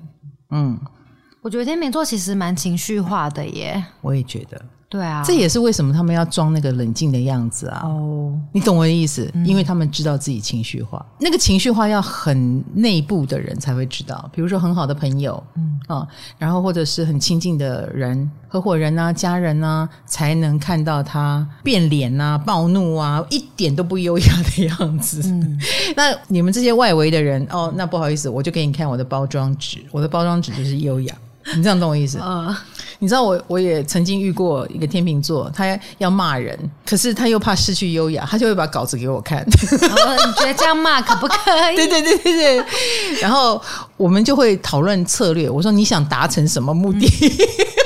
[0.50, 0.76] 嗯，
[1.40, 3.82] 我觉得天秤座其实蛮情绪化的耶。
[4.00, 4.60] 我也觉得。
[4.88, 7.82] 对啊，这也是为什么他们要装那个冷静的样子啊。
[7.84, 14.30] 哦，你懂我的意思，嗯，因为他们知道自己情绪化，那个情绪化要很内部的人才会知道。
[14.32, 25.20] 比如说很好的朋友，嗯啊，哦，然后或者是很亲近的人，合伙人啊、家人啊，才能看到他变脸啊、暴怒啊，一点都不优雅的样子。
[25.24, 25.58] 嗯，
[25.96, 31.14] 那你们这些外围的人，哦，那不好意思，我就给你看我的包装纸，我的包装纸就是优雅。
[31.54, 32.18] 你这样懂我意思？
[32.22, 32.54] 嗯。
[32.98, 39.40] 你知道我我也曾经遇过一个天秤座，他要骂人，可是他又怕失去优雅，他就会把稿子给我看。
[39.44, 41.34] 哦，你觉得这样骂可不可
[41.72, 41.76] 以？
[41.76, 42.64] 对对对对对。
[43.20, 43.60] 然后
[43.98, 45.50] 我们就会讨论策略。
[45.50, 47.06] 我说你想达成什么目的？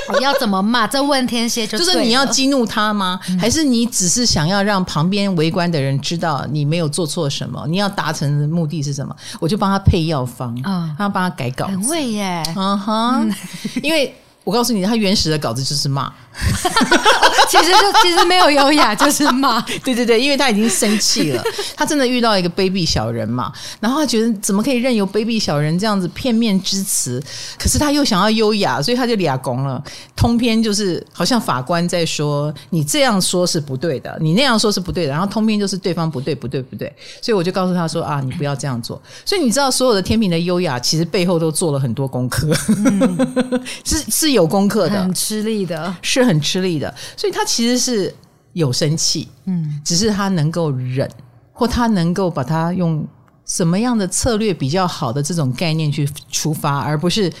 [0.13, 0.85] 嗯、要怎么骂？
[0.87, 3.19] 这问天蝎就就是你要激怒他吗？
[3.29, 7.65] 嗯、还是你只是想要让旁边围观的人知道你没有做错什么？
[7.67, 9.15] 你要达成的目的是什么？
[9.39, 11.71] 我就帮他配药方啊，他、嗯、帮他改稿子。
[11.71, 13.35] 很会耶，嗯哼，嗯
[13.83, 14.13] 因为。
[14.43, 16.11] 我告诉你，他原始的稿子就是骂。
[17.49, 19.61] 其实就其实没有优雅， 就是骂。
[19.83, 21.43] 对对对，因为他已经生气了，
[21.75, 27.21] 他真的遇到一个卑鄙小人嘛，然后他觉得怎么可以任由卑鄙小人这样子片面之词？
[27.57, 29.81] 可是他又想要优雅，所以他就俩拱了。
[30.15, 39.01] 通篇就是好像法官在说，你这样说是不对的，你那样说是不对的，然后通篇就是对方不对不对不对，所以我就告诉他说啊，你不要这样做。
[39.25, 46.93] 所以你知道，所有的天平的优雅，其实背后都做了很多功课，嗯、是是有功课的，很吃力的，是很吃力的。
[47.17, 48.13] 所以他其实是
[48.53, 51.09] 有生气，嗯，只是他能够忍，
[51.51, 53.05] 或他能够把他用
[53.45, 57.31] 什么样的策略比较好的这种概念去出发，而不是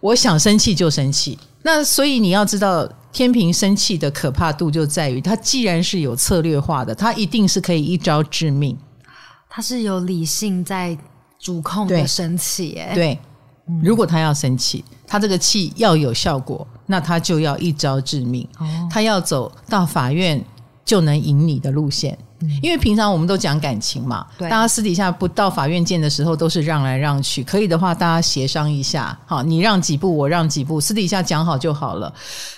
[0.00, 1.38] 我想生气就生气。
[1.62, 8.76] 那所以你要知道，天平生气的可怕度就在于，他既然是有策略化的，他一定是可以一招致命。
[9.48, 10.96] 他是有理性在
[11.38, 13.18] 主控的生气，哎，对。
[13.82, 18.46] 如果他要生气，他这个气要有效果，那他就要一招致命。
[18.58, 20.42] 哦、他要走到法院
[20.84, 32.12] 就能赢你的路线，嗯、因为平常我们都讲感情嘛，大家私底下不到法院见的时候都是让来让去，可以的话大家协商一下，好，你让几步我让几步，私底下讲好就好了。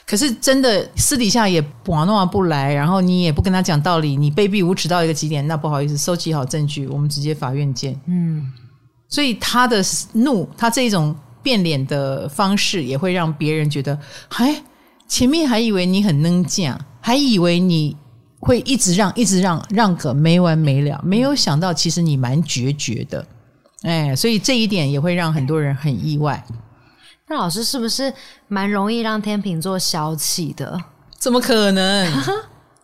[0.07, 7.99] 可是真的私底下也玩弄不来，然后你也不跟他讲道理，你卑鄙无耻到一个极点，那不好意思，收集好证据，我们直接法院见。
[8.07, 8.51] 嗯。
[9.13, 13.99] 所以他的怒，他这种变脸的方式，也会让别人觉得，
[14.31, 14.63] 哎，
[15.07, 17.95] 前面还以为你很能讲，还以为你
[18.41, 23.27] 会一直让，一直让，让个没完没了，没有想到其实你蛮决绝的，
[23.83, 26.43] 哎，所以这一点也会让很多人很意外。
[27.29, 28.11] 那老师是不是
[28.49, 30.81] 蛮容易让天秤座消气的？
[31.19, 32.11] 怎么可能？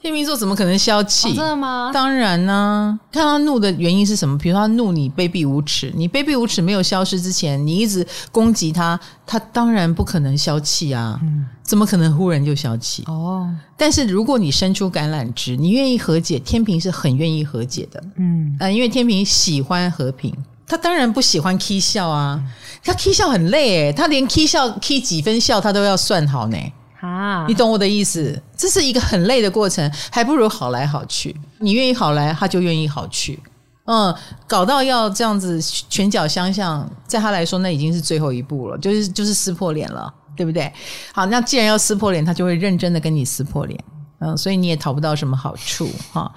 [0.00, 1.28] 天秤座怎么可能消气？
[1.28, 1.90] 哦，真的吗？
[1.92, 3.10] 当然呢，啊。
[3.12, 4.38] 看他怒的原因是什么？
[4.38, 11.18] 比如说他怒你卑鄙无耻，你卑鄙无耻没有消失之前，你一直攻击他，他当然不可能消气啊。
[11.22, 13.02] 嗯，怎么可能忽然就消气？
[13.08, 18.00] 哦，但是如果你伸出橄榄枝，你愿意和解，天平是很愿意和解的。
[18.16, 20.32] 嗯，呃，因为天平喜欢和平，
[20.66, 22.40] 他当然不喜欢 k 笑啊。
[22.84, 26.56] 他 k 笑很累诶，他连 k 笑 k 几分笑他都要算好呢。
[27.00, 28.40] 啊，你懂我的意思？
[28.56, 31.34] 这是一个很累的过程，还不如好来好去。
[31.58, 33.38] 你愿意好来，他就愿意好去。
[33.84, 34.14] 嗯，
[34.46, 40.70] 搞到要这样子拳脚相向，在他来说那已经是最后一步了，就是就是撕破脸了，对不对？
[41.12, 43.82] 好，那既然要撕破脸，他就会认真的跟你撕破脸。
[44.18, 46.30] 嗯，所以你也讨不到什么好处哈。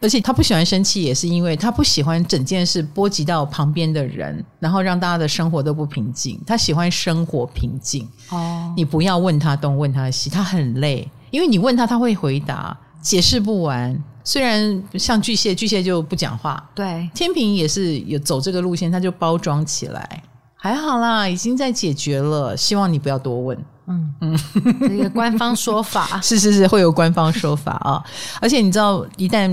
[0.00, 6.40] 而且他不喜欢生气，也是因为他不喜欢整件事波及到旁边的人，然后让大家的生活都不平静。
[6.46, 8.08] 他喜欢生活平静。
[8.30, 14.00] 哦，你不要问他东问他西，他很累，因为你问他他会回答，解释不完。
[14.22, 16.62] 虽然像巨蟹，巨蟹就不讲话。
[16.74, 20.22] 对，天平也是有走这个路线，他就包装起来。
[20.54, 22.56] 还好啦，已经在解决了。
[22.56, 23.58] 希望你不要多问。
[23.86, 24.38] 嗯嗯，
[24.80, 28.04] 这个官方说法 是是是会有官方说法啊。
[28.38, 29.48] 而且你知道，一旦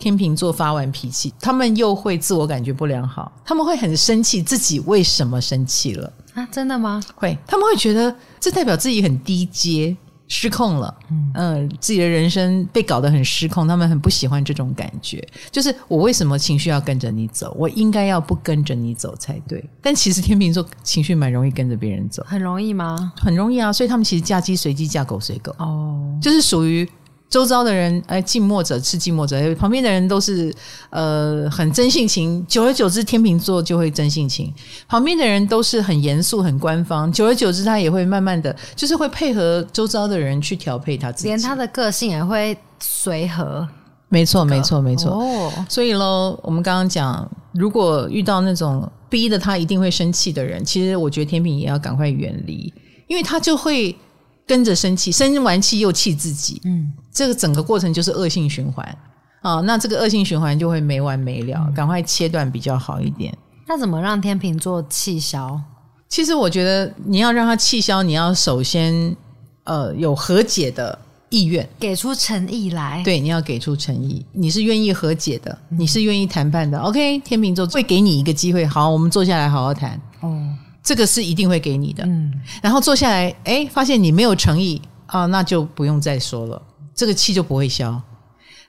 [0.00, 6.44] 天秤座发完脾气，他们又会自我感觉不良好，他们会很生气，自己为什么生气了啊？
[6.50, 7.00] 真的吗？
[7.14, 9.96] 会，他们会觉得这代表自己很低阶。
[10.32, 15.20] 失控了，嗯、呃，自己的人生被搞得很失控，他们很不喜欢这种感觉。
[15.50, 17.52] 就是我为什么情绪要跟着你走？
[17.58, 19.68] 我应该要不跟着你走才对。
[19.82, 23.12] 但其实天秤座情绪蛮容易跟着别人走，很容易吗？
[23.16, 25.52] 很容易啊，所以他们其实嫁鸡随鸡，嫁狗随狗。
[25.58, 26.88] 哦，就是属于。
[27.30, 29.54] 周遭的人，哎，近墨者赤，近墨者。
[29.54, 30.52] 旁边的人都是
[30.90, 34.52] 呃很真性情，久而久之，天秤座就会真性情。
[34.88, 43.66] 旁边的人都是很严肃、很官方，久而久之，他也会慢慢的就是会配合周遭的人去调配他自己，连他的个性也会随和。
[44.08, 45.12] 没错，没错，没错。
[45.12, 52.74] 哦，所以喽，我们刚刚讲，如果遇到那种逼得他一定会生气的人，其实我觉得天秤也要赶快远离，
[53.06, 53.94] 因为他就会。
[54.50, 58.84] 跟着生气，生完气又气自己，嗯，这个整个过程就是恶性循环
[59.42, 59.60] 啊。
[59.60, 63.32] 那这个恶性循环就会没完没了，嗯，赶快切断比较好一点。
[63.68, 65.56] 那怎么让天秤座气消？
[66.08, 69.14] 其实我觉得你要让他气消，你要首先
[69.62, 73.00] 呃有和解的意愿，给出诚意来。
[73.04, 76.76] 对，你要给出诚意，你是愿意和解的，你是愿意谈判的。
[76.76, 80.00] 嗯，OK，天秤座会给你一个机会，好，我们坐下来好好谈。
[80.22, 80.48] 哦。
[80.82, 86.60] 这个是一定会给你的，嗯，然后坐下来，哎，发现你没有诚意啊，那就不用再说了，
[86.94, 88.00] 这个气就不会消。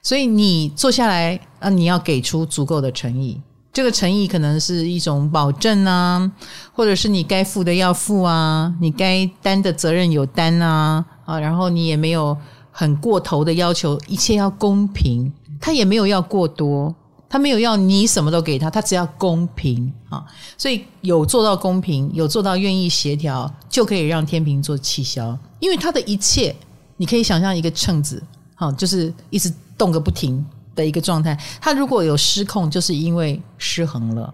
[0.04, 3.40] 所以你坐下来啊，你要给出足够的诚意，
[3.72, 6.32] 这个诚意可能是一种保证啊，
[6.74, 12.38] 或者是你该负的要负啊，你该担的责任有担啊，啊，然后你也没有
[12.72, 16.94] 很过头的要求，一切要公平，他也没有要过多。
[17.32, 20.22] 他没有要你什么都给他，他只要公平啊，
[20.58, 25.38] 所以有做到公平，有做到愿意协调，就可以让天平座气消。
[25.62, 26.54] 因为他的一切，
[26.98, 28.22] 你可以想象一个秤子，
[28.56, 31.40] 哈，就是一直动个不停的一个状态。
[31.62, 34.34] 他如果有失控，就是因为失衡了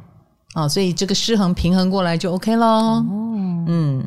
[0.53, 3.05] 啊，所以这个失衡平衡过来就 OK 咯。
[3.67, 4.03] 嗯。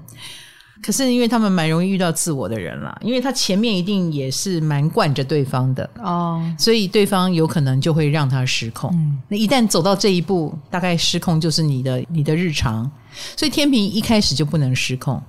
[0.83, 8.91] 可是因为他们蛮容易遇到自我的人啦，因为他前面一定也是蛮惯着对方的哦，所以对方有可能就会让他失控。
[8.95, 12.91] 嗯，那一旦走到这一步，大概失控就是你的你的日常。
[13.37, 15.23] 所以天平一开始就不能失控，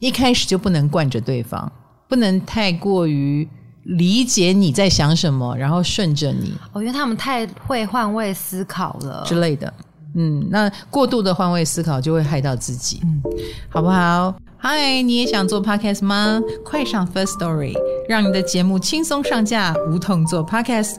[0.00, 1.70] 一开始就不能惯着对方，
[2.08, 3.46] 不能太过于
[3.82, 6.54] 理解你在想什么，然后顺着你。
[6.72, 9.72] 哦，因为他们太会换位思考了之类的。
[10.14, 13.22] 嗯，那过度的换位思考就会害到自己，嗯，
[13.68, 14.34] 好不好？
[14.60, 16.42] 嗨，你也想做 podcast 吗？
[16.64, 17.74] 快上 First Story，
[18.08, 20.96] 让你的节目轻松上架，无痛做 podcast。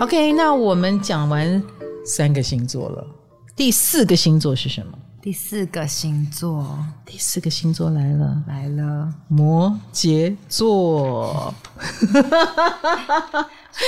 [0.00, 1.62] OK，那我们讲完
[2.04, 3.06] 三个星座了，
[3.54, 4.98] 第四个星座是什么？
[5.22, 11.54] 第四个星座，第四个星座来了，来了，摩羯座，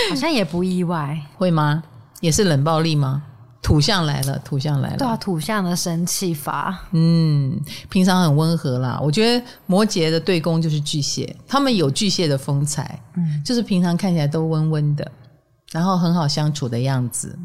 [0.09, 1.83] 好像也不意外， 会吗？
[2.21, 3.25] 也是冷暴力吗？
[3.67, 4.97] 土象来了，土象来了。
[4.97, 6.87] 对啊，土象的生气法。
[6.93, 9.01] 嗯，平常很温和啦。
[9.03, 15.11] 我觉得摩羯的对宫就是巨蟹，他们有巨蟹的风采，嗯，就是平常看起来都温温的，
[15.73, 17.37] 然后很好相处的样子。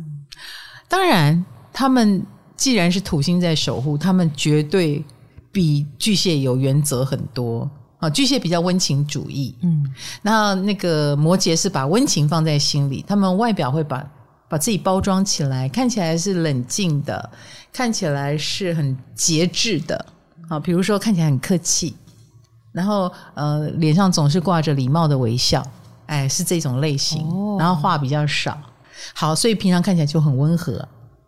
[0.88, 2.24] 当然，他们
[2.56, 5.04] 既然是土星在守护，他们绝对
[5.52, 8.08] 比巨蟹有原则很多啊。
[8.08, 9.84] 巨蟹比较温情主义，嗯，
[10.22, 14.08] 那那个摩羯是把温情放在心里，他们外表会把。
[14.52, 17.30] 把自己包装起来，看起来是冷静的，
[17.72, 20.06] 看起来是很节制的
[20.50, 20.60] 啊。
[20.60, 21.96] 比如说看起来很客气，
[22.74, 25.66] 然后呃，脸上总是挂着礼貌的微笑，
[26.08, 27.26] 哎，是这种类型。
[27.30, 28.58] 哦、然后话比较少，
[29.14, 30.86] 好，所以平常看起来就很温和。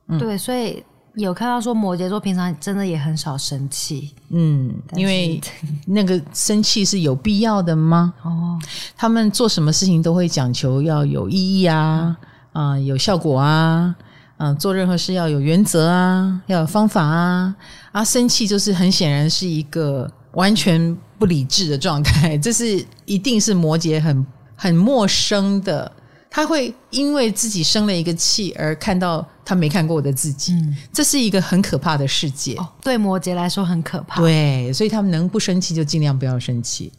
[0.09, 0.83] 嗯、对，所以
[1.15, 4.13] 有看到说摩羯座平常真的也很少生气。
[4.31, 5.39] 嗯，因为
[5.87, 8.13] 那个生气是有必要的吗？
[8.23, 8.59] 哦，
[8.97, 12.17] 他们做什么事情都会讲求要有意义啊。
[12.21, 13.93] 嗯啊、呃，有效果啊！
[14.37, 17.55] 嗯、呃，做任何事要有原则啊，要有方法啊！
[17.91, 24.25] 啊，生气就是很显然是一个完全不理智的状态， 这是一定是摩羯很
[24.55, 25.91] 很陌生的。
[26.29, 32.55] 他会因为自己生了一个气而看到他没看过的自己，嗯、这是一个很可怕的世界。
[32.55, 34.19] 哦，对摩羯来说很可怕。
[34.19, 36.91] 对，所以他们能不生气就尽量不要生气，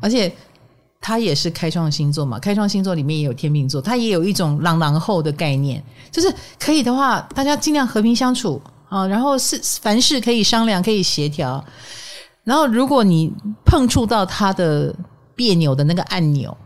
[0.00, 0.32] 而且。
[1.00, 11.64] 他也是开创星座嘛，开创星座里面也有天秤座，他也有一种朗朗后的概念，就是可以的话，大家尽量和平相处啊，然后是凡事可以商量，可以协调。
[12.44, 13.32] 然后如果你
[13.64, 14.94] 碰触到他的
[15.34, 16.56] 别扭的那个按钮，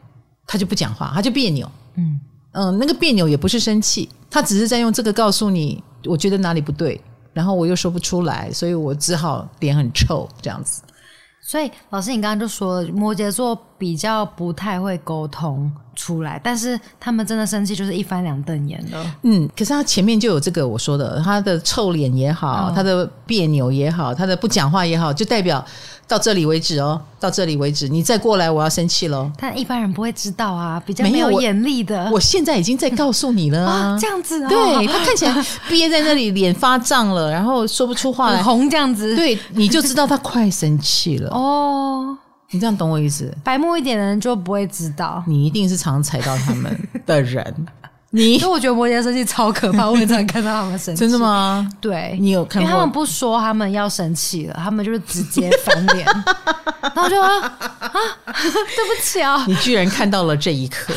[0.46, 1.70] 他就不讲话，他就别扭。
[1.96, 2.20] 嗯，
[2.52, 7.00] 嗯，那个别扭也不是生气，他只是在用这个告诉你，我觉得哪里不对，
[7.32, 10.82] 然后我又说不出来，所以我只好脸很臭这样子。
[11.44, 19.04] 所以老师，你刚刚就说了，摩羯座比较不太会沟通出来，但是他们真的生气就是一翻两瞪眼的。
[19.22, 25.64] 嗯，可是他前面就有这个我说的，他的臭脸也好，哦、他的别扭也好，他的不讲话也好，就代表。
[26.08, 29.30] 到这里为止哦，到这里为止，你再过来，我要生气喽。
[29.38, 32.04] 但一般人不会知道啊，比较没有眼力的。
[32.06, 34.50] 我，我现在已经在告诉你了啊， 这样子啊、哦。
[34.50, 35.34] 对，他看起来
[35.70, 39.16] 憋在那里，脸发胀了，然后说不出话来，红这样子。
[39.16, 42.16] 对，你就知道他快生气了哦。
[42.52, 43.34] 你这样懂我意思？
[43.42, 47.54] 白目一点的人就不会知道，你一定是常踩到他们的人。
[48.14, 51.00] 你，所以我觉得摩羯生气超可怕，我也常看到他们生气。
[51.00, 51.66] 真的吗？
[51.80, 52.62] 对，你有看过？
[52.62, 56.04] 因为他们不说他们要生气了，他们就是直接翻脸，
[56.82, 57.90] 然后我就啊啊，
[58.28, 59.42] 对不起啊！
[59.48, 60.92] 你居然看到了这一刻，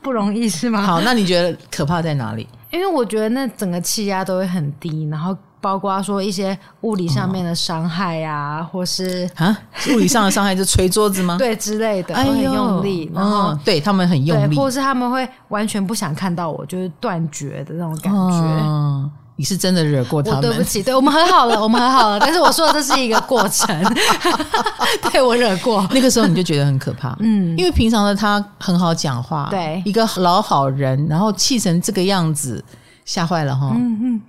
[0.00, 0.80] 不容易是吗？
[0.80, 2.46] 好，那你觉得可怕在哪里？
[2.70, 5.36] 因为我觉得那整个气压都会很低，然后。
[5.60, 9.56] 包括说一些物理上面的伤害啊，哦、或是啊，
[9.92, 11.36] 物理上的伤害就捶桌子吗？
[11.40, 18.60] 对，之类的，很用力，然后、嗯、对他们很用力，或者是他们会完全不想看到我，就是断绝的那种感觉。
[18.62, 20.40] 嗯、你是真的惹过他们？
[20.42, 22.20] 对不起，对我们很好了， 我们很好了。
[22.20, 23.96] 但是我说的这是一个过程，
[25.10, 25.86] 对我惹过。
[25.90, 32.62] 那个时候你就觉得很可怕，嗯，因为平常的他很好讲话，对，一个老好人，然后气成这个样子。
[33.08, 34.20] 吓坏了哈，嗯嗯，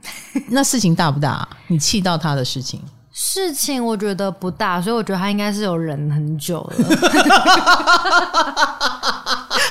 [0.47, 1.45] 那事情大不大？
[1.67, 2.81] 你气到他的事情？
[3.11, 6.85] 事情我觉得不大，所以我觉得他应该是有忍很久了。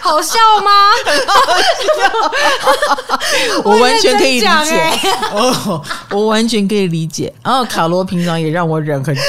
[0.02, 0.70] 好笑吗？
[3.64, 4.46] 我完全可以理解
[5.32, 7.32] 哦，我完全可以理解。
[7.42, 9.20] 然后卡罗平常也让我忍很久，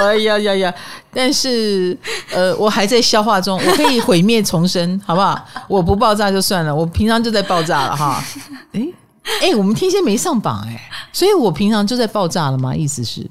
[0.00, 0.74] 哎呀呀呀！
[1.12, 1.96] 但是
[2.30, 5.38] 呃，我还在消化中，我可以毁灭重生，好不好？
[5.68, 8.22] 我不爆炸就算了，我平常就在爆炸了哈。
[8.72, 8.92] 诶
[9.40, 10.80] 哎、欸，我们天蝎没上榜哎、欸，
[11.12, 12.74] 所以我平常就在爆炸了吗？
[12.74, 13.28] 意思是，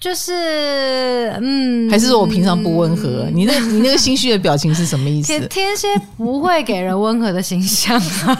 [0.00, 3.24] 就是嗯，还是说我平常不温和？
[3.28, 5.28] 嗯、你那， 你那个心虚的表情是什么意思？
[5.28, 8.38] 天天蝎不会给人温和的形象啊。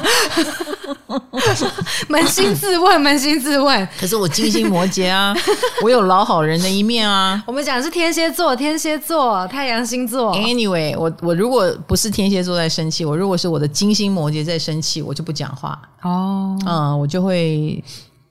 [2.08, 3.88] 扪心自问，扪心自问。
[3.98, 5.34] 可是我金星摩羯啊，
[5.82, 7.42] 我有老好人的一面啊。
[7.46, 10.34] 我们讲的是天蝎座，天蝎座，太阳星座。
[10.34, 15.80] Anyway，我我如果不是天蝎座在生气，我如果是我的金星摩羯在生气，我就不讲话。
[16.02, 17.82] 哦，嗯，我就会。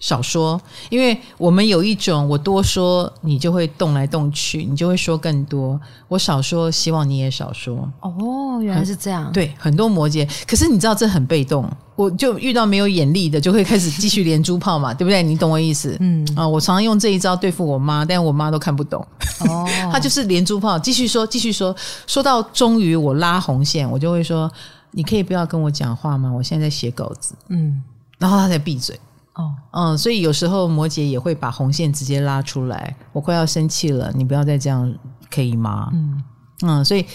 [0.03, 5.79] 少说，因为我们有一种，我多说你就会动来动去，你就会说更多。
[6.09, 7.89] 我少说，希望你也少说。
[8.01, 9.31] 哦，原来是这样。
[9.31, 11.65] 对，很多摩羯，可是你知道这很被动。
[11.95, 15.23] 我就遇到没有眼力的，就会开始继续连珠炮嘛， 对不对？
[15.23, 15.95] 你懂我意思？
[16.01, 18.99] 嗯啊，我常常用这一招对付我妈，但我妈都看不懂。
[19.47, 21.73] 哦， 她就是连珠炮，继续说，继续说，
[22.07, 24.51] 说到终于我拉红线，我就会说
[24.91, 26.29] ：“你可以不要跟我讲话吗？
[26.29, 27.81] 我现在在写稿子。”嗯，
[28.17, 28.99] 然后她才闭嘴。
[29.35, 32.95] 哦，嗯，所以有时候摩羯也会把红线直接拉出来。
[33.11, 34.93] 我快要生气了，你不要再这样，
[35.31, 35.89] 可以吗？
[35.93, 36.23] 嗯
[36.61, 37.05] 嗯，所以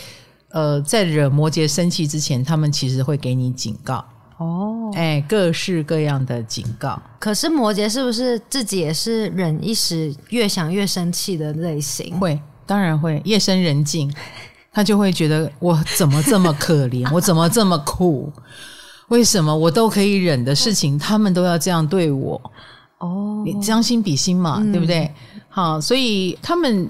[0.50, 4.04] 呃，在惹摩羯生气之前，他们其实会给你警告。
[4.38, 7.00] 哦，哎，各式各样的警告。
[7.18, 12.18] 可是摩羯是不是自己也是忍一时，越想越生气的类型？
[12.18, 13.20] 会，当然会。
[13.24, 14.12] 夜深人静，
[14.72, 18.32] 他就会觉得我怎么这么可怜，我怎么这么苦。
[19.08, 22.40] 为什么我都可以忍的事情，他们都要这样对我？
[22.98, 25.10] 哦，你将心比心嘛，嗯、对不对？
[25.48, 26.88] 好，所以他们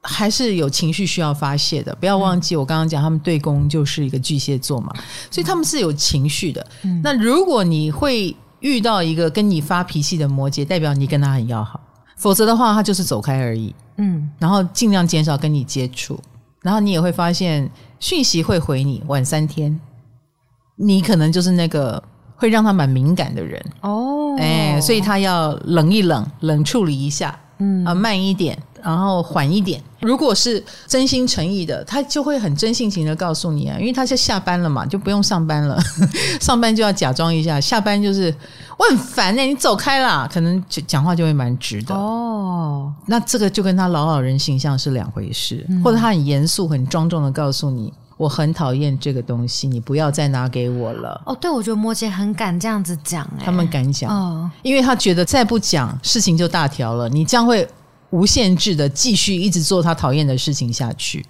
[0.00, 1.94] 还是有情绪需要发泄的。
[1.96, 4.92] 不要忘记，我刚刚讲他们对宫就是一个巨蟹座嘛，
[5.30, 6.66] 所以他们是有情绪的。
[6.82, 11.78] 嗯、那如果你会遇到一个跟你发脾气的摩羯，代表你跟他很要好；
[12.16, 13.74] 否则的话，他就是走开而已。
[13.98, 16.18] 嗯，然后尽量减少跟你接触，
[16.62, 19.78] 然后你也会发现讯息会回你晚三天。
[20.76, 22.02] 你可能就是那个
[22.36, 29.80] 会让他蛮敏感的人哦，哎，所以他要冷一冷，冷处理一下，嗯啊，慢一点，然后缓一点。
[30.00, 35.80] 如果是真心诚意的，他就会很真性情的告诉你啊，因为他是下班了嘛，就不用上班了，
[36.40, 38.34] 上班就要假装一下，下班就是
[38.76, 42.92] 我很烦哎、欸，你走开啦，可能就讲话就会蛮直的哦。
[43.06, 47.92] 那这个就跟他老好人形象是两回事，嗯、或者他很严肃、很庄重的告诉你。
[48.22, 51.20] 我很讨厌这个东西，你不要再拿给我了。
[51.26, 57.68] 哦，对，我觉得摩羯很敢这样子讲，欸，他们敢讲，哦，因为他觉得再不讲事情就大条了，你将会
[58.10, 61.26] 无限制的继续一直做他讨厌的事情下去。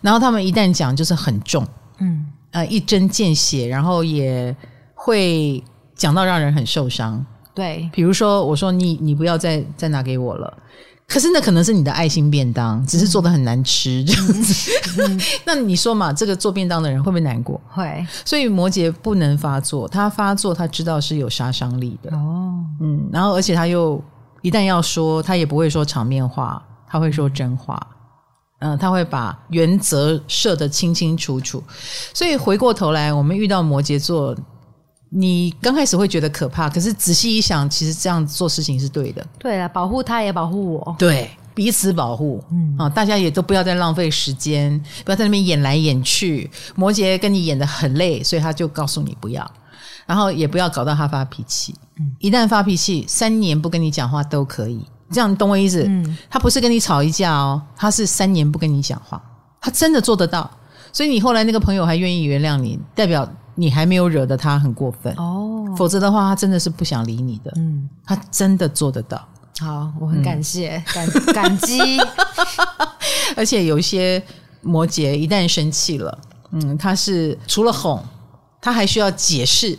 [0.00, 1.66] 然后他们一旦讲，就是很重，
[1.98, 4.56] 嗯，呃，一针见血，然后也
[4.94, 5.62] 会
[5.94, 7.22] 讲到让人很受伤。
[7.54, 10.58] 对，比如说我说你你不要再再拿给我了。
[11.12, 14.70] 可是那可能是你的爱心便当，只是做的很难吃这样子。
[14.98, 17.60] 嗯、 那你说嘛，这个做便当的人会不会难过？
[17.68, 18.06] 会。
[18.24, 22.54] 所以摩羯不能发作，他发作他知道是有杀伤力的哦。
[22.80, 24.02] 嗯，然后而且他又
[24.40, 27.78] 一旦要说，他也不会说场面话，他会说真话。
[28.60, 31.62] 嗯，他会把原则设得清清楚楚。
[32.14, 34.34] 所以回过头来，我们遇到摩羯座。
[35.14, 39.22] 你刚开始会觉得可怕，可是仔细一想，其实这样做事情是对的。
[39.38, 42.42] 对啊，保护他也保护我，对，彼此保护。
[42.50, 46.50] 嗯啊，大家也都不要再浪费时间，不要在那边演来演去。
[46.74, 49.48] 摩羯跟你演得很累，所以他就告诉你不要，
[50.06, 51.74] 然后也不要搞到他发脾气。
[51.98, 54.80] 嗯，一旦发脾气，三年不跟你讲话都可以。
[55.10, 55.84] 这样懂我意思？
[55.86, 59.22] 嗯，他不是跟你吵一架哦，他是三年不跟你讲话，
[59.60, 60.50] 他真的做得到。
[60.90, 63.30] 所以你后来那个朋友还愿意原谅你，代表。
[63.54, 67.52] 你还没有惹得他很过分哦，否则的话，他真的是不想理你的。
[67.56, 69.26] 嗯，他真的做得到。
[69.60, 71.78] 好，我很感谢，嗯、感感激。
[73.36, 74.22] 而且有一些
[74.62, 76.18] 摩羯一旦生气了，
[76.50, 78.02] 嗯，他是除了哄，
[78.60, 79.78] 他还需要解释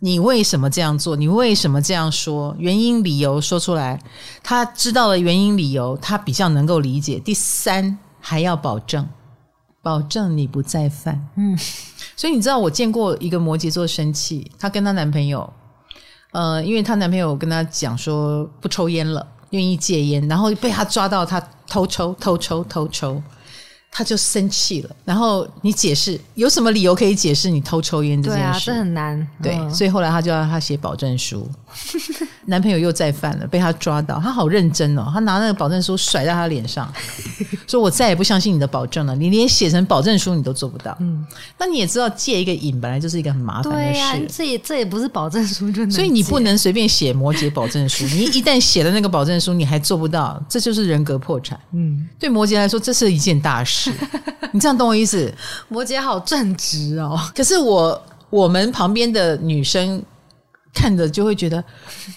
[0.00, 4.00] 你为什么这样做，你为什么这样说，原因理由说出来。
[4.42, 7.18] 他知道了原因理由，他比较能够理解。
[7.18, 9.08] 第三，还要保证，
[9.82, 11.26] 保证你不再犯。
[11.36, 11.58] 嗯。
[12.18, 15.48] 所以你知道，我见过一个摩羯座生气，她跟她男朋友，
[16.32, 23.22] 呃，因为她男朋友跟她讲说不抽烟了，愿意戒烟，然后被她抓到她偷抽、偷抽、偷抽。
[23.90, 28.42] 他就生气了，然后你解释有什么理由可以解释你偷抽烟这件事？
[28.42, 29.28] 对啊，这很难。
[29.42, 31.48] 对，嗯、所以后来他就让他写保证书。
[32.46, 36.90] 男朋友又再犯了，被他抓到，他好认真哦，他拿那个保证书甩在他脸上，
[37.68, 40.96] 说我再也不相信你的保证了，你连写成保证书你都做不到。
[41.00, 41.26] 嗯，
[41.58, 43.92] 那你也知道戒一个瘾本来就是一个很麻烦的事。
[43.92, 48.04] 对呀、啊，这也这也不是保证书就能，所以你不能随便写摩羯保证书。
[48.16, 51.58] 你一旦写了那个保证书，你还做不到，这就是人格破产。
[51.72, 53.77] 嗯，对摩羯来说，这是一件大事。
[54.52, 55.32] 你这样懂我意思？
[55.68, 57.18] 摩羯好正直哦。
[57.34, 58.00] 可是我
[58.30, 60.02] 我们旁边的女生
[60.74, 61.62] 看着就会觉得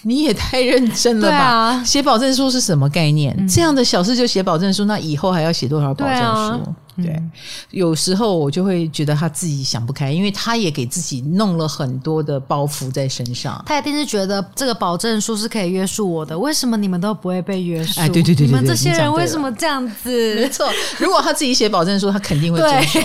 [0.02, 1.36] 你也太认真了吧？
[1.38, 3.34] 啊、写保证书是什么概念？
[3.38, 6.16] 嗯、这样的小事就写保证书，那以后还要写多少保证
[6.64, 6.74] 书？
[6.96, 7.30] 对，嗯、
[7.70, 13.62] 有时候我就会觉得他自己想不开，因为他也给自己弄了很多的包袱在身上。
[13.66, 18.00] 他一定是觉得这个保证书是可以约束我的，为什么你们都不会被约束？
[18.00, 20.34] 哎，对对对对，你们这些人为什么这样子？
[20.34, 20.68] 没错，
[20.98, 23.00] 如果他自己写保证书，他肯定会遵守。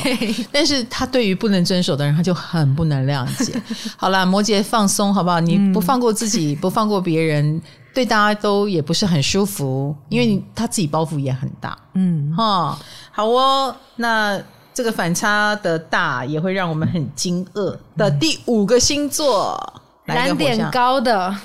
[0.52, 3.54] 但是他对于不能遵守的人，他就很不能谅解。
[3.96, 5.40] 好啦，摩羯放松好不好？
[5.40, 7.62] 你不放过自己，嗯、不放过别人。
[7.98, 11.76] 对大家都也不是很舒服，因为他自己包袱也很大。
[11.96, 12.78] 嗯，哈，
[13.12, 13.76] 好哦。
[13.96, 14.40] 那
[14.72, 21.36] 这个反差的大也会让我们很惊愕的第五个星座，燃点高的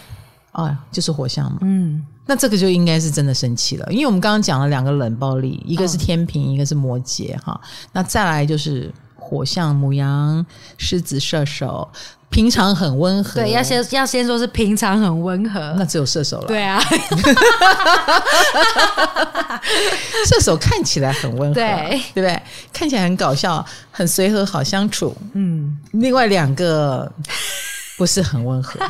[0.52, 1.60] 哦，就是火象嘛。
[1.62, 7.34] 嗯，那这个就应该是真的生气了，因为我们刚刚讲了两个冷暴力，一个是天平，一个是摩羯。
[7.40, 7.58] 哈，
[7.92, 10.44] 那再来就是火象母羊、
[10.76, 11.88] 狮子、射手。
[12.32, 16.46] 平常很温和，对，要先要先说是平常很温和，那只有射手了。
[16.48, 16.80] 对啊，
[20.26, 22.42] 射手看起来很温和，对，对不对？
[22.72, 25.14] 看起来很搞笑，很随和，好相处。
[25.34, 27.12] 嗯，另外两个
[27.98, 28.80] 不是很温和，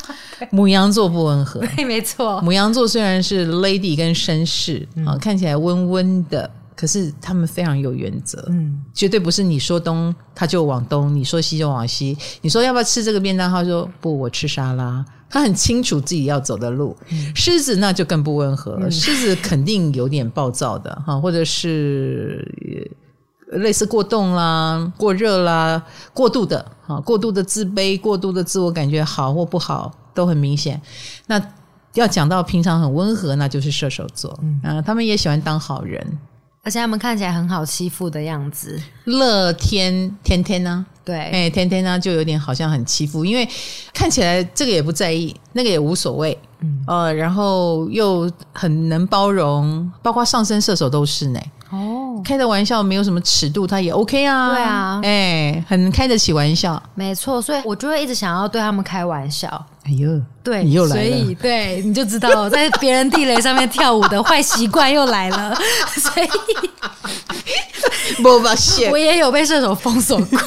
[0.52, 2.42] 牡羊座不温和，对，没错。
[2.44, 6.50] 牡羊座虽然是 lady 跟绅士啊，嗯、看起来温温的。
[6.80, 12.16] 可是他们非常有原则，嗯，绝对不是你说东他就往东，你说西就往西。
[12.40, 13.50] 你说要不要吃这个便当？
[13.50, 15.04] 他说不，我吃沙拉。
[15.28, 16.96] 他很清楚自己要走的路。
[17.10, 22.90] 嗯、狮子那就更不温和了，嗯、狮子肯定有点暴躁的哈，或者是
[23.48, 30.80] 类似过动啦、过热啦、过度的哈、过度的自卑、过度的自我感觉好或不好都很明显。
[31.26, 31.38] 那
[31.92, 36.18] 要讲到平常很温和，那就是射手座，嗯、啊，他们也喜欢当好人。
[36.62, 40.86] 而且他们看起来很好欺负的样子，乐天天天呢、啊？
[41.02, 43.48] 对，哎，天天呢就有点好像很欺负，因为
[43.94, 51.40] 看起来这个也不在意，那个也无所谓，嗯，呃，然后又很能包容，包括上升射手都是呢。
[51.70, 51.89] 哦，
[52.24, 54.50] 开的玩笑没有什么尺度，他也 OK 啊。
[54.50, 56.80] 对啊，哎，很开得起玩笑。
[56.94, 59.48] 没错，所以我就会一直想要对他们开玩笑。
[59.84, 61.02] 哎呦，对，你又来了。
[61.02, 65.56] 所以，对，你就知道在别人地雷上面跳舞的坏习惯又来了。
[65.96, 66.28] 所以，
[68.22, 70.38] 我发现，我也有被射手封锁过。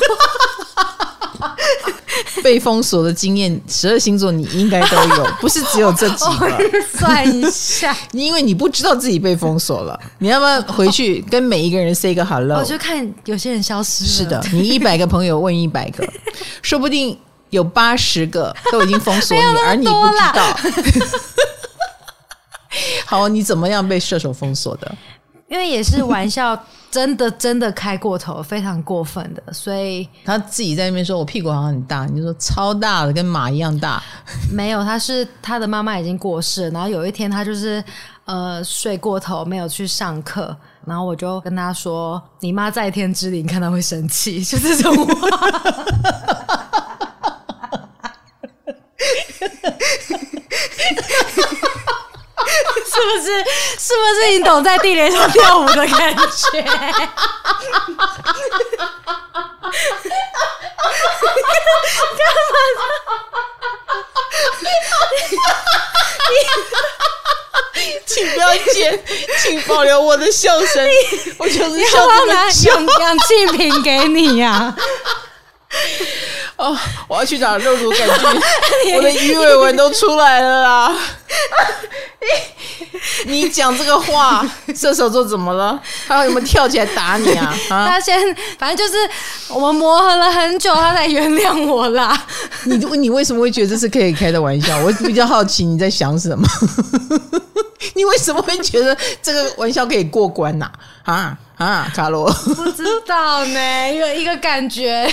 [2.44, 6.58] 被封锁的经验，十二星座你应该都有， 不是只有这几个。
[6.98, 12.58] 算一下，因为你不知道自己被封锁了， 你要不要回去跟每一个人 say 个 hello？
[12.60, 14.10] 我就看有些人消失了。
[14.10, 16.08] 是的，你一百个朋友问一百个，
[16.62, 17.18] 说不定
[17.50, 20.58] 有八十个都已经封锁你，而你不知道。
[23.06, 24.96] 好，你怎么样被射手封锁的？
[25.54, 34.02] 因为也是玩笑，真的真的开过头，非常过分的，所以他自己在那边说：“我屁股好像很大。”你就说超大的，跟马一样大。
[34.52, 37.84] 没有，他是他的妈妈已经过世了，然后有一天他就是
[38.26, 45.30] 呃睡过头，没有去上课，然后我就跟他说：“你妈在天之灵看到会生气。”就这种话。
[52.94, 53.28] 是不是？
[53.80, 56.62] 是不是你懂在地雷上跳舞的感觉？
[56.62, 56.74] 干
[57.98, 58.10] 嘛？
[68.06, 69.04] 请不要剪，
[69.42, 70.88] 请保留我的笑声。
[71.38, 74.76] 我就是要拿氧氧气瓶给你呀、啊！
[76.58, 76.78] 哦，
[77.08, 78.42] 我要去找肉毒杆菌，
[78.96, 80.96] 我的鱼尾纹都出来了啦！
[83.26, 85.80] 你讲这个话， 射手座怎么了？
[86.08, 87.54] 他有没有跳起来打你啊？
[87.70, 88.18] 啊他先，
[88.58, 88.98] 反正就是
[89.50, 92.26] 我们磨合了很久，他才原谅我啦。
[92.66, 94.78] 你你为什么会觉得这是可以开的玩笑？
[94.80, 96.48] 我比较好奇你在想什么？
[97.96, 100.72] 你为什么会觉得这个玩笑可以过关呐、
[101.04, 101.14] 啊？
[101.14, 105.08] 啊啊，卡罗，不知道呢，有一个感觉，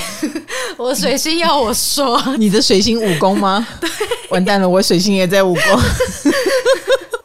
[0.79, 3.67] 我水星要我说，你的水星武功吗？
[3.81, 3.91] 对，
[4.31, 5.81] 完蛋了，我水星也在五宫。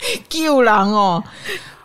[0.29, 1.23] 救狼哦！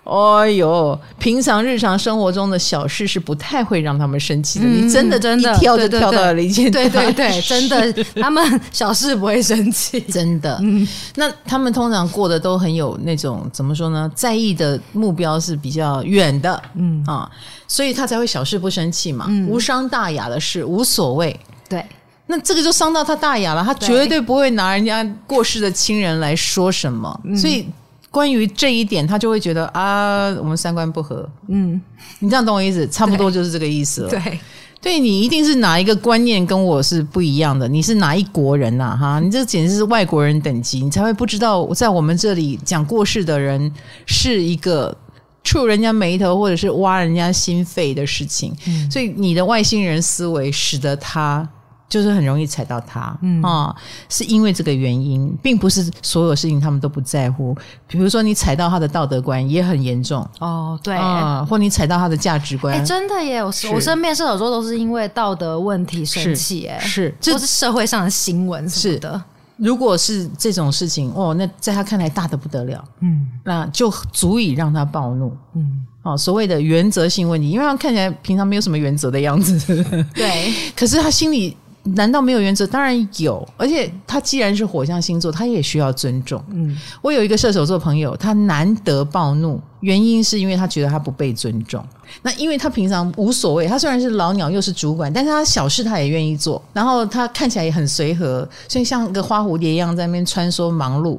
[0.03, 4.65] 哎呦，平常日常生活中的小事是不太会让他们生气的。
[4.65, 10.59] 嗯、你真的真的跳就跳到了一件对对对，真的，他们小事不会生气， 真的。
[10.63, 14.11] 嗯，那他们通常过得都很有那种怎么说呢？
[14.13, 17.31] 在意的目标是比较远的，嗯啊，
[17.69, 21.39] 所以他才会小事不生气嘛，嗯、无伤大雅的事无所谓。
[21.69, 21.85] 对，
[22.27, 27.69] 那这个就伤到他大雅了，他绝对不会拿人家过世的亲人来说什么，所以。
[28.11, 31.29] 关于这一点，他就会觉得啊，我们三观不合。
[31.49, 31.81] 嗯，
[32.19, 32.87] 你这样懂我意思？
[32.89, 34.11] 差不多就是这个意思了。
[34.11, 34.41] 对，
[34.81, 37.69] 对你一定是哪一个观念跟我是不一样的？
[37.69, 38.97] 你是哪一国人呐？
[38.99, 43.73] 哈，你这简直是外国人等级，你才会不知道在我们这里讲过世的人
[44.07, 44.97] 是一个
[45.45, 48.53] 触人家眉头或者是挖人家心肺的事情。
[48.67, 51.49] 嗯，所以你的外星人思维使得他。
[51.91, 53.43] 就是很容易踩到他，嗯。
[53.43, 53.75] 啊，
[54.09, 57.55] 是因为这个原因，并不是所有事情他们都不在乎。
[57.87, 60.27] 比如说你踩到他的道德观也很严重。
[60.39, 60.97] 哦，对。
[60.97, 63.43] 啊，或你踩到他的价值观，哎，真的耶！
[63.43, 69.21] 我我身边射手座都是因为道德问题生气，哎，是，这是社会上的新闻是的。
[69.57, 79.85] 如果是这种事情，哦，那在他看来大的不得了，嗯，那就足以让他暴怒，嗯，哦，所谓的原则性问题，因为他看起来平常没有什么原则的样子，
[80.15, 81.57] 对， 可是他心里。
[81.83, 82.67] 难道没有原则？
[82.67, 86.43] 当然有，而且他既然是火象星座，他也需要尊重。
[86.51, 91.83] 嗯，我有一个射手座朋友，他难得暴怒，原因是因为他觉得他不被尊重。
[92.23, 101.19] 那因为他平常无所谓，他虽然是老鸟又是主管，但是他小事他也愿意做，然后他看起来也很随和，所以像个花蝴蝶一样在那边穿梭忙碌。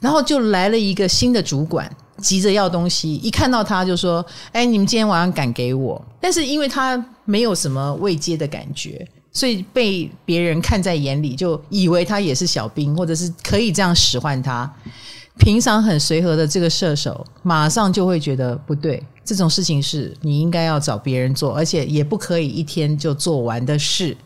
[0.00, 9.08] 然后就来了一个新的主管，急着要东西，一看到他就说：“哎，你们今天晚上敢给我。”但是因为他没有什么未接的感觉。
[9.34, 14.72] 所以被别人看在眼里，就以为他也是小兵，或者是可以这样使唤他。
[15.36, 24.16] 平常很随和的这个射手，马上就会觉得不对，这种事情是你应该要找别人做，而且也不可以一天就做完的事。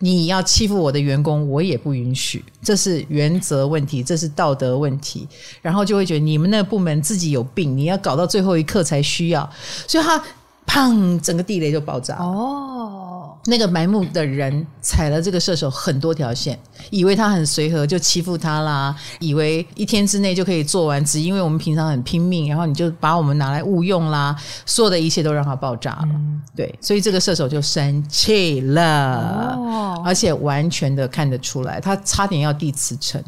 [0.00, 2.44] 你要欺负我的员工，我也不允许。
[2.60, 5.28] 这是原则问题，这是道德问题。
[5.62, 9.48] 然后就会觉得你们那部门自己有病，你要搞到最后一刻才需要。
[9.86, 10.20] 所以他。
[10.66, 11.18] 砰！
[11.20, 13.38] 整个地雷就爆炸哦。
[13.48, 16.58] 那个埋伏的人踩了这个射手很多条线，
[16.90, 26.08] 以为他很随和就欺负他啦，以为一天之内就可以做完，只因为我们平常很拼命，然后你就把我们拿来误用啦，所有的一切都让他爆炸了。
[26.10, 33.22] 嗯、对，所以这个射手就生气了，哦、而且完全的看得出来，他差点要递辞呈。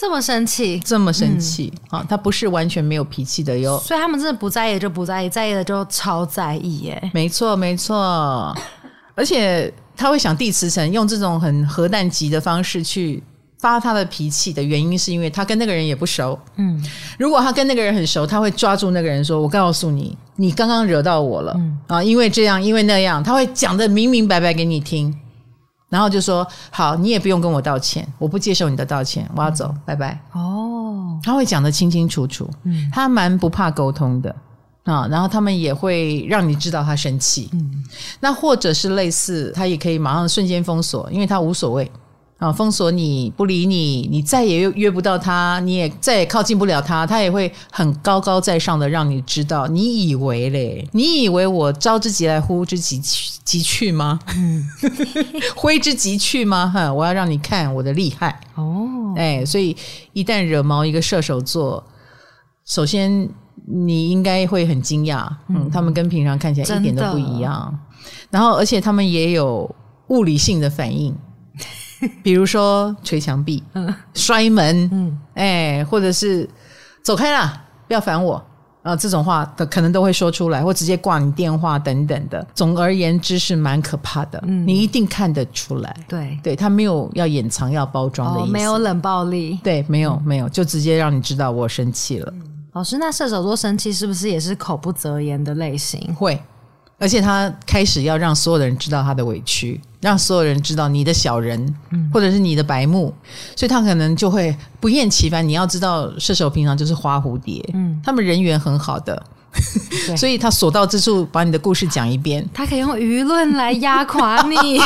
[0.00, 2.02] 这么生气，这么生气啊！
[2.08, 3.78] 他不是完全没有脾气的哟。
[3.80, 7.10] 所以他们真的不在意就不在意，在意的就超在意耶。
[7.12, 8.56] 没错，没错。
[9.14, 13.22] 而且他会想地磁层，用这种很核弹级的方式去
[13.58, 16.38] 发他的脾气的原因，是因为他跟那个人也不熟。
[16.56, 16.82] 嗯，
[17.18, 21.52] 如果他跟那个人很熟，他会抓住那个人说：“我告诉你，你刚刚惹到我了。
[21.58, 25.14] 嗯，啊，因为这样，因为那样，他会讲得明明白白给你听。”
[25.90, 30.18] 然后就说好，你也不用跟我道歉，我不接受你的道歉，我要走，嗯、拜拜。
[30.32, 34.34] 哦，他会讲得清清楚楚，嗯，他蛮不怕沟通的
[34.84, 35.06] 啊。
[35.10, 37.84] 然后他们也会让你知道他生气，嗯，
[38.20, 41.90] 那或者是类似，他也可以马上瞬间封锁，因为他无所谓
[42.40, 49.66] 啊，封锁你，不理你，你再也约不到他，你也再也靠近不了他，他也会很高高在上的让你知道。
[49.66, 50.88] 你以为嘞？
[50.92, 54.18] 你以为我招之即来，呼之即去，即去吗？
[54.34, 54.66] 嗯，
[55.54, 56.66] 挥之即去吗？
[56.66, 59.12] 哈，我要让你看我的厉害哦！
[59.18, 59.76] 哎，所以
[60.14, 61.84] 一旦惹毛一个射手座，
[62.64, 63.28] 首先
[63.66, 67.78] 你应该会很惊讶，嗯，他们跟平常看起来一点都不一样。
[68.30, 69.70] 然后，而且他们也有
[70.08, 71.14] 物理性的反应。
[72.22, 76.48] 比如说捶墙壁、嗯、摔门，嗯，哎，或者是
[77.02, 78.42] 走开啦，不要烦我
[78.82, 82.46] 啊，这种话的可能都会说出来，或直接挂你电话等等的。
[82.54, 85.94] 总而言之是蛮可怕的，嗯，你一定看得出来。
[86.08, 92.32] 对，对他没有要隐藏、要包装的意思，哦，没有冷暴力，对，没有没有，就直接让你知道我生气了。
[92.36, 92.42] 嗯，
[92.72, 96.14] 老师，那射手座生气是不是也是口不择言的类型？
[96.14, 96.40] 会。
[97.00, 103.12] 而且他开始要让所有的人知道他的委屈，让所有人知道你的小人，嗯，或者是你的白目，
[103.56, 105.46] 所以他可能就会不厌其烦。
[105.48, 109.20] 你要知道，射手平常就是花蝴蝶，嗯，他们人缘很好的，
[110.14, 114.78] 所以他所到之处把你的故事讲一遍，他可以用舆论来压垮你，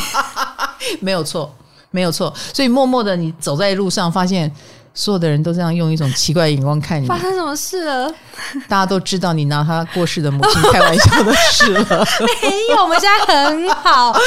[1.03, 1.53] 没有错，
[1.91, 2.33] 没有错。
[2.53, 4.51] 所以默默的你走在路上，发现。
[4.95, 8.09] 所有的人都这样用一种奇怪的眼光看你，发生什么事了？
[8.69, 11.85] 大家都知道你拿他过世的母亲开玩笑的事了。
[12.43, 14.15] 没有，我们现在很好。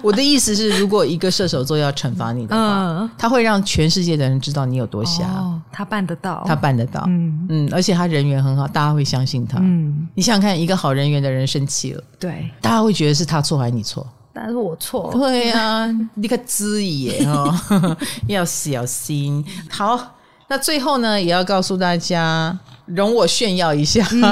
[0.00, 5.24] 我的意思是，如果一个射手座要惩罚你的话，嗯，他会让全世界的人知道你有多瞎。
[5.26, 7.04] 哦，他办得到，他办得到。
[7.06, 9.58] 嗯嗯，而且他人缘很好，大家会相信他。
[9.60, 14.06] 嗯，你想想看，一个好人缘的人生气了，对，大家会觉得是他错还是你错？
[14.34, 17.54] 但是我错，对啊，你可质疑耶哦，
[18.28, 19.44] 要小心。
[19.68, 20.16] 好，
[20.48, 24.22] 那最后呢，也要告诉大家，容我炫耀一下，嗯、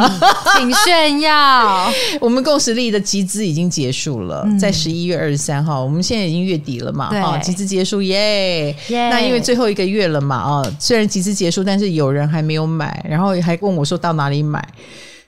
[0.57, 1.93] 请炫耀。
[2.19, 8.75] 我们共识力的集资已经结束了，嗯、在十一月二十三号，我们现在已经月底了嘛，哈，集资结束耶。
[8.89, 14.67] 那因为最后一个月了嘛，哦，虽然集资结束，但是有人还没有买，然后还问我说到哪里买。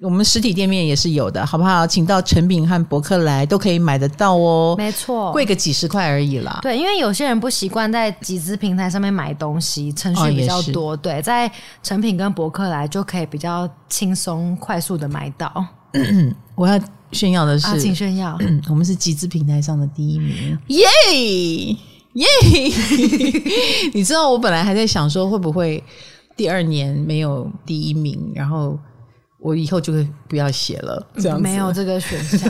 [0.02, 1.86] 我们实体店面也是有的，好不好？
[1.86, 4.74] 请到成品和博客来都可以买得到哦。
[4.76, 6.58] 没错，贵个几十块而已啦。
[6.60, 10.92] 对，因为有些人不习惯在集资平台上面买东西，程序比较多。
[10.92, 11.50] 哦、对，在
[11.84, 15.64] 成品跟博客来就可以比较轻松、快速的买到。
[16.56, 16.76] 我要
[17.12, 18.36] 炫耀的是，啊、请炫耀，
[18.68, 20.84] 我们是集资平台上的第一名，耶
[22.14, 22.26] 耶！
[23.94, 25.82] 你知道我本来还在想说，会不会
[26.36, 28.76] 第二年没有第一名，然后。
[29.42, 32.48] 我以后就会不要写了，这样子没有这个选项。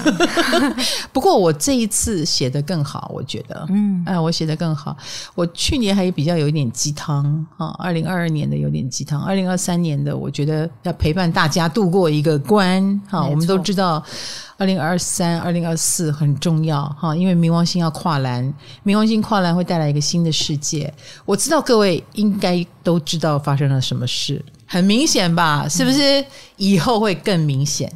[1.10, 4.94] 不过我这一次写得更好，我觉得，嗯，哎，我写得更好。
[5.34, 7.24] 我去年还比较有一点鸡汤
[7.56, 13.00] 啊，二零二二年的有点鸡汤，二零二三年的我觉得要陪伴大家度过一个关。
[13.08, 14.04] 哈，我们都知道，
[14.58, 18.52] 二零二三、二零二四很重要哈，因为冥王星要跨栏，
[18.84, 20.92] 冥王星跨栏会带来一个新的世界。
[21.24, 24.44] 我知道各位应该都知道发生了什么事。
[24.72, 26.24] 很明显吧，是不是？
[26.56, 27.92] 以后会更明显。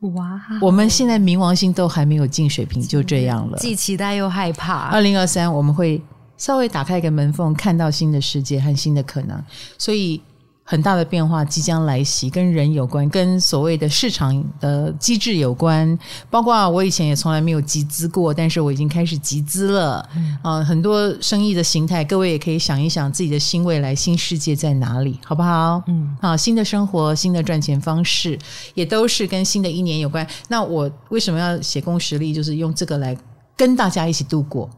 [0.00, 0.40] 哇！
[0.60, 3.56] 我们现在冥王星都还没有进水平，就这样了。
[3.58, 4.88] 既期待又害怕。
[4.88, 6.02] 二零二三，我们会
[6.36, 9.40] 稍微打开一个门缝，看到新的世界和新的可能。
[9.78, 10.20] 所以。
[10.68, 15.96] 很大的变化即将来袭，跟人有关，跟所谓的市场的机制有关。
[16.28, 20.06] 包括我以前也从来没有集资过，但是我已经开始集资了。
[20.16, 25.80] 嗯、呃，很多生意的形态，各位也可以想一想自己的新未来、新世界在哪里，好不好？
[25.86, 28.36] 嗯，啊，新的生活、新的赚钱方式，
[28.74, 30.26] 也都是跟新的一年有关。
[30.48, 32.34] 那我为什么要写共时历？
[32.34, 33.16] 就是用这个来
[33.56, 34.68] 跟大家一起度过。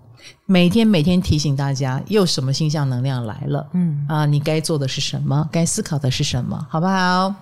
[0.46, 3.66] 每天每天提醒大家，又什么星象能量来了？
[3.72, 5.48] 嗯啊，你该做的是什么？
[5.52, 6.66] 该思考的是什么？
[6.70, 7.34] 好不好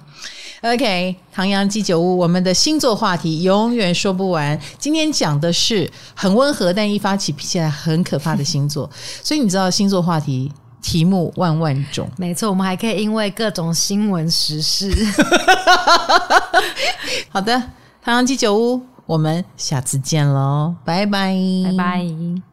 [0.62, 4.58] ？OK，唐阳鸡酒屋，我们的星座话题永远说不完。
[4.78, 8.90] 今天讲的是很温和，但一发起脾气来很可怕的星座。
[9.22, 10.50] 所以你知道星座话题
[10.82, 12.08] 题目万万种。
[12.16, 14.92] 没错，我们还可以因为各种新闻时事。
[17.30, 17.62] 好的，
[18.02, 22.45] 唐阳鸡酒屋，我们下次见喽，拜拜，拜拜。